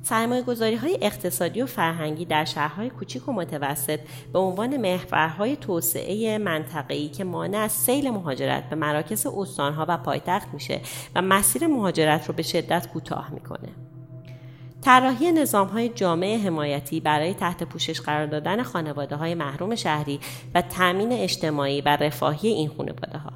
سرمایه 0.04 0.42
گذاری 0.42 0.76
های 0.76 0.98
اقتصادی 1.02 1.62
و 1.62 1.66
فرهنگی 1.66 2.26
در 2.26 2.46
شهرهای 2.46 2.90
کوچیک 2.90 3.30
و 3.30 3.34
متوسط 3.34 4.00
به 4.34 4.40
عنوان 4.40 4.78
محورهای 4.78 5.56
توسعه 5.56 6.38
منطقه‌ای 6.38 7.10
که 7.10 7.24
مانع 7.24 7.58
از 7.58 7.72
سیل 7.72 8.10
مهاجرت 8.10 8.70
به 8.70 8.76
مراکز 8.76 9.26
استانها 9.26 9.86
و 9.90 9.98
پایتخت 9.98 10.48
میشه 10.54 10.82
و 11.16 11.22
مسیر 11.22 11.68
مهاجرت 11.68 12.28
رو 12.28 12.34
به 12.34 12.44
شدت 12.44 12.88
کوتاه 12.88 13.32
می‌کنه. 13.32 13.70
طراحی 14.84 15.32
نظام 15.32 15.68
های 15.68 15.90
جامعه 15.90 16.38
حمایتی 16.38 17.00
برای 17.00 17.34
تحت 17.34 17.64
پوشش 17.64 18.02
قرار 18.02 18.26
دادن 18.26 18.64
خانواده 18.64 19.16
های 19.16 19.36
محروم 19.36 19.76
شهری 19.76 20.20
و 20.56 20.62
تأمین 20.62 21.12
اجتماعی 21.12 21.82
و 21.82 21.90
رفاهی 21.90 22.48
این 22.48 22.70
خانواده 22.78 23.18
ها. 23.18 23.32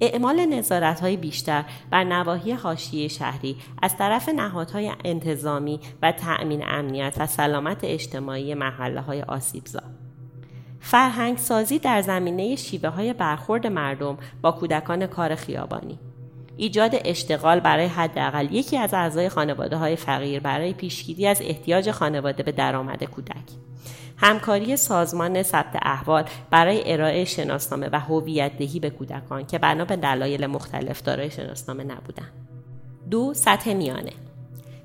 اعمال 0.00 0.46
نظارت 0.46 1.00
های 1.00 1.16
بیشتر 1.16 1.64
بر 1.90 2.04
نواحی 2.04 2.52
حاشیه 2.52 3.08
شهری 3.08 3.56
از 3.82 3.96
طرف 3.96 4.28
نهادهای 4.28 4.92
انتظامی 5.04 5.80
و 6.02 6.12
تأمین 6.12 6.64
امنیت 6.66 7.14
و 7.18 7.26
سلامت 7.26 7.78
اجتماعی 7.82 8.54
محله 8.54 9.00
های 9.00 9.22
آسیبزا. 9.22 9.82
فرهنگ 10.80 11.38
سازی 11.38 11.78
در 11.78 12.02
زمینه 12.02 12.56
شیوه 12.56 12.88
های 12.88 13.12
برخورد 13.12 13.66
مردم 13.66 14.18
با 14.42 14.52
کودکان 14.52 15.06
کار 15.06 15.34
خیابانی 15.34 15.98
ایجاد 16.56 16.90
اشتغال 17.04 17.60
برای 17.60 17.86
حداقل 17.86 18.48
یکی 18.52 18.76
از 18.76 18.94
اعضای 18.94 19.28
خانواده 19.28 19.76
های 19.76 19.96
فقیر 19.96 20.40
برای 20.40 20.72
پیشگیری 20.72 21.26
از 21.26 21.42
احتیاج 21.42 21.90
خانواده 21.90 22.42
به 22.42 22.52
درآمد 22.52 23.04
کودک. 23.04 23.44
همکاری 24.16 24.76
سازمان 24.76 25.42
ثبت 25.42 25.76
احوال 25.82 26.24
برای 26.50 26.92
ارائه 26.92 27.24
شناسنامه 27.24 27.88
و 27.92 28.00
هویت 28.00 28.58
دهی 28.58 28.80
به 28.80 28.90
کودکان 28.90 29.46
که 29.46 29.58
بنا 29.58 29.84
به 29.84 29.96
دلایل 29.96 30.46
مختلف 30.46 31.02
دارای 31.02 31.30
شناسنامه 31.30 31.84
نبودند 31.84 32.32
دو 33.10 33.34
سطح 33.34 33.72
میانه. 33.72 34.12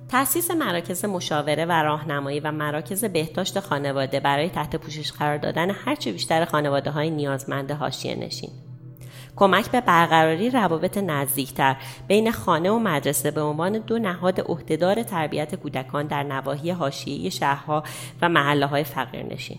تأسیس 0.10 0.52
مراکز 0.52 1.06
مشاوره 1.06 1.66
و 1.66 1.72
راهنمایی 1.72 2.40
و 2.40 2.52
مراکز 2.52 3.06
بهداشت 3.06 3.60
خانواده 3.60 4.20
برای 4.20 4.50
تحت 4.50 4.76
پوشش 4.76 5.12
قرار 5.12 5.38
دادن 5.38 5.70
هرچه 5.70 6.12
بیشتر 6.12 6.46
خانواده 6.46 6.92
های 6.92 7.10
نیازمند 7.10 7.72
حاشیه 7.72 8.16
نشین 8.16 8.50
کمک 9.40 9.72
به 9.72 9.82
برقراری 9.82 10.50
روابط 10.50 10.98
نزدیکتر 10.98 11.76
بین 12.08 12.32
خانه 12.32 12.72
و 12.72 12.80
مدرسه 12.80 13.32
به 13.32 13.42
عنوان 13.42 13.78
دو 13.78 14.00
نهاد 14.00 14.42
عهدهدار 14.42 15.04
تربیت 15.04 15.56
کودکان 15.56 16.08
در 16.08 16.24
نواحی 16.24 16.72
حاشیه‌ای 16.72 17.32
شهرها 17.32 17.84
و 18.22 18.30
محله 18.30 18.66
های 18.66 18.84
فقیرنشین 18.84 19.58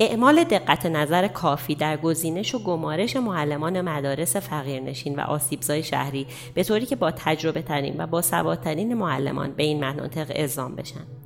اعمال 0.00 0.44
دقت 0.44 0.86
نظر 0.86 1.28
کافی 1.28 1.74
در 1.74 1.96
گزینش 1.96 2.54
و 2.54 2.58
گمارش 2.58 3.16
معلمان 3.16 3.80
مدارس 3.80 4.36
فقیرنشین 4.36 5.16
و 5.16 5.20
آسیبزای 5.20 5.82
شهری 5.82 6.26
به 6.54 6.64
طوری 6.64 6.86
که 6.86 6.96
با 6.96 7.10
تجربه 7.10 7.62
ترین 7.62 7.94
و 7.98 8.06
با 8.06 8.22
سوادترین 8.22 8.94
معلمان 8.94 9.52
به 9.52 9.62
این 9.62 9.80
مناطق 9.80 10.26
اعزام 10.30 10.76
بشن. 10.76 11.23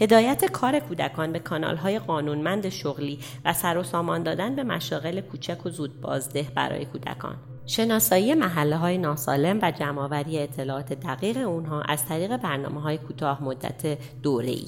هدایت 0.00 0.44
کار 0.44 0.78
کودکان 0.78 1.32
به 1.32 1.38
کانالهای 1.38 1.98
قانونمند 1.98 2.68
شغلی 2.68 3.18
و 3.44 3.52
سر 3.52 3.78
و 3.78 3.82
سامان 3.82 4.22
دادن 4.22 4.54
به 4.56 4.64
مشاغل 4.64 5.20
کوچک 5.20 5.66
و 5.66 5.70
زود 5.70 6.00
بازده 6.00 6.46
برای 6.54 6.84
کودکان. 6.84 7.36
شناسایی 7.66 8.34
محله 8.34 8.76
های 8.76 8.98
ناسالم 8.98 9.58
و 9.62 9.70
جمعآوری 9.70 10.38
اطلاعات 10.38 10.92
دقیق 10.92 11.36
اونها 11.36 11.82
از 11.82 12.06
طریق 12.06 12.36
برنامه 12.36 12.80
های 12.80 12.98
کوتاه 12.98 13.44
مدت 13.44 13.98
دوره 14.22 14.50
ای. 14.50 14.66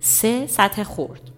سه 0.00 0.46
سطح 0.46 0.82
خورد 0.82 1.30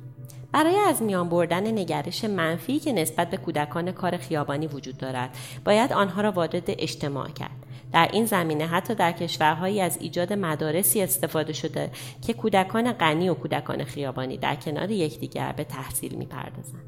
برای 0.52 0.76
از 0.76 1.02
میان 1.02 1.28
بردن 1.28 1.78
نگرش 1.78 2.24
منفی 2.24 2.78
که 2.78 2.92
نسبت 2.92 3.30
به 3.30 3.36
کودکان 3.36 3.92
کار 3.92 4.16
خیابانی 4.16 4.66
وجود 4.66 4.96
دارد 4.96 5.36
باید 5.64 5.92
آنها 5.92 6.22
را 6.22 6.32
وارد 6.32 6.64
اجتماع 6.66 7.28
کرد 7.28 7.63
در 7.94 8.09
این 8.12 8.26
زمینه 8.26 8.66
حتی 8.66 8.94
در 8.94 9.12
کشورهایی 9.12 9.80
از 9.80 9.98
ایجاد 10.00 10.33
مدارسی 10.33 11.02
استفاده 11.02 11.52
شده 11.52 11.90
که 12.26 12.33
کودکان 12.33 12.92
غنی 12.92 13.28
و 13.28 13.35
کودکان 13.35 13.85
خیابانی 13.85 14.37
در 14.37 14.54
کنار 14.54 14.90
یکدیگر 14.90 15.52
به 15.52 15.64
تحصیل 15.64 16.14
می‌پردازند. 16.14 16.85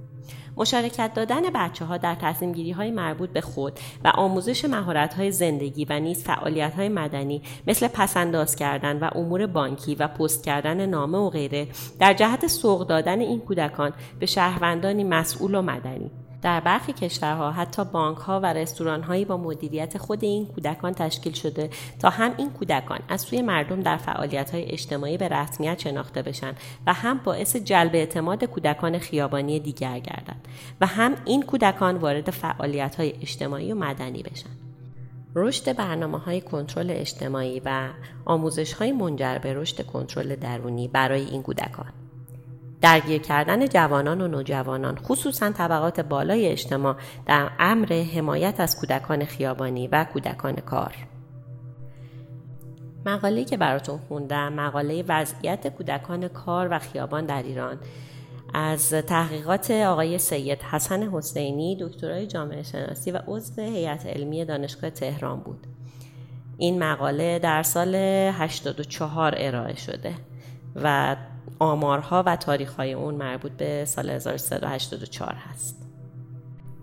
مشارکت 0.57 1.15
دادن 1.15 1.43
بچه 1.55 1.85
ها 1.85 1.97
در 1.97 2.15
تصمیم 2.15 2.53
گیری 2.53 2.71
های 2.71 2.91
مربوط 2.91 3.31
به 3.31 3.41
خود 3.41 3.73
و 4.05 4.09
آموزش 4.09 4.65
مهارت 4.65 5.15
های 5.15 5.33
زندگی 5.33 5.85
و 5.85 6.01
نیز 6.01 6.25
فعالیت 6.25 6.75
های 6.75 6.89
مدنی 6.89 7.43
مثل 7.67 7.89
پسنداز 7.89 8.57
کردن 8.57 8.99
و 8.99 9.11
امور 9.15 9.47
بانکی 9.47 9.95
و 9.95 10.09
پست 10.09 10.45
کردن 10.45 10.87
نامه 10.87 11.19
و 11.19 11.31
غیره 11.31 11.69
در 11.99 12.15
جهت 12.15 12.47
سوق 12.47 12.87
دادن 12.87 13.21
این 13.21 13.41
کودکان 13.41 13.93
به 14.19 14.27
شهروندانی 14.27 15.05
مسئول 15.05 15.55
و 15.55 15.63
مدنی. 15.63 16.11
در 16.43 16.61
برخی 16.61 16.93
کشورها 16.93 17.53
حتی 17.53 17.85
بانک 17.85 18.19
ها 18.19 18.41
و 18.41 18.47
رستوران 18.47 19.03
هایی 19.03 19.25
با 19.25 19.37
مدیریت 19.37 19.99
خود 19.99 20.25
این 20.25 20.47
کودکان 20.47 20.93
تشکیل 20.93 21.33
شده 21.33 21.71
تا 21.99 22.11
هم 22.11 22.35
این 22.37 22.51
کودکان 22.51 22.99
از 23.09 23.21
سوی 23.21 23.43
مردم 23.43 23.81
در 23.81 23.97
فعالیت 23.97 24.51
های 24.51 24.73
اجتماعی 24.73 25.19
به 25.19 25.29
رسمیت 25.29 25.79
شناخته 25.79 26.23
بشن 26.23 26.55
و 26.87 26.93
هم 26.93 27.21
باعث 27.25 27.57
جلب 27.57 27.95
اعتماد 27.95 28.45
کودکان 28.45 28.99
خیابانی 28.99 29.61
دیگر 29.61 29.99
گردد 29.99 30.37
و 30.81 30.87
هم 30.87 31.15
این 31.25 31.43
کودکان 31.43 31.97
وارد 31.97 32.31
فعالیت 32.31 32.95
های 32.95 33.13
اجتماعی 33.23 33.73
و 33.73 33.75
مدنی 33.75 34.23
بشن. 34.23 34.51
رشد 35.35 35.77
برنامه 35.77 36.19
های 36.19 36.41
کنترل 36.41 36.91
اجتماعی 36.91 37.63
و 37.65 37.89
آموزش 38.25 38.73
های 38.73 38.93
منجر 38.93 39.39
به 39.39 39.55
رشد 39.55 39.87
کنترل 39.87 40.37
درونی 40.37 40.89
برای 40.89 41.25
این 41.25 41.43
کودکان 41.43 41.93
درگیر 42.87 43.23
کردن 43.23 43.67
جوانان 43.67 44.21
و 44.21 44.29
نوجوانان 44.29 44.97
خصوصا 44.97 45.51
طبقات 45.51 46.01
بالای 46.01 46.49
اجتماع 46.49 46.97
در 47.27 47.51
امر 47.59 47.93
حمایت 48.15 48.61
از 48.61 48.81
کودکان 48.81 49.25
خیابانی 49.25 49.89
و 49.89 50.05
کودکان 50.13 50.55
کار. 50.55 50.95
مقاله 53.07 53.45
که 53.45 53.57
براتون 53.57 53.99
خوندم 54.09 54.53
مقاله 54.53 55.05
وضعیت 55.09 55.69
کودکان 55.69 56.29
کار 56.29 56.69
و 56.71 56.79
خیابان 56.79 57.27
در 57.27 57.43
ایران. 57.43 57.79
از 58.55 58.91
تحقیقات 58.91 59.71
آقای 59.71 60.19
سید 60.19 60.63
حسن 60.63 61.03
حسینی 61.03 61.79
دکترای 61.81 62.27
جامعه 62.27 62.63
شناسی 62.63 63.11
و 63.11 63.21
عضو 63.27 63.63
هیئت 63.63 64.07
علمی 64.07 64.45
دانشگاه 64.45 64.91
تهران 64.91 65.41
بود. 65.41 65.67
این 66.59 66.79
مقاله 66.83 67.39
در 67.39 67.63
سال 67.63 67.95
84 67.95 69.35
ارائه 69.39 69.77
شده 69.77 70.15
و 70.77 71.17
آمارها 71.59 72.23
و 72.27 72.37
تاریخهای 72.37 72.93
اون 72.93 73.15
مربوط 73.15 73.53
به 73.53 73.85
سال 73.85 74.11
1384 74.11 75.35
هست. 75.35 75.83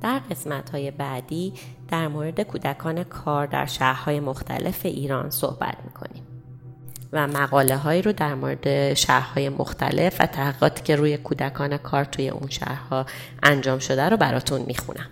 در 0.01 0.19
قسمت 0.19 0.69
های 0.69 0.91
بعدی 0.91 1.53
در 1.87 2.07
مورد 2.07 2.41
کودکان 2.41 3.03
کار 3.03 3.47
در 3.47 3.65
شهرهای 3.65 4.19
مختلف 4.19 4.85
ایران 4.85 5.29
صحبت 5.29 5.77
می‌کنیم 5.85 6.23
و 7.13 7.27
مقاله 7.27 7.77
هایی 7.77 8.01
رو 8.01 8.11
در 8.11 8.35
مورد 8.35 8.93
شهرهای 8.93 9.49
مختلف 9.49 10.15
و 10.19 10.25
تحقیقاتی 10.25 10.83
که 10.83 10.95
روی 10.95 11.17
کودکان 11.17 11.77
کار 11.77 12.05
توی 12.05 12.29
اون 12.29 12.49
شهرها 12.49 13.05
انجام 13.43 13.79
شده 13.79 14.09
رو 14.09 14.17
براتون 14.17 14.61
می‌خونم. 14.61 15.09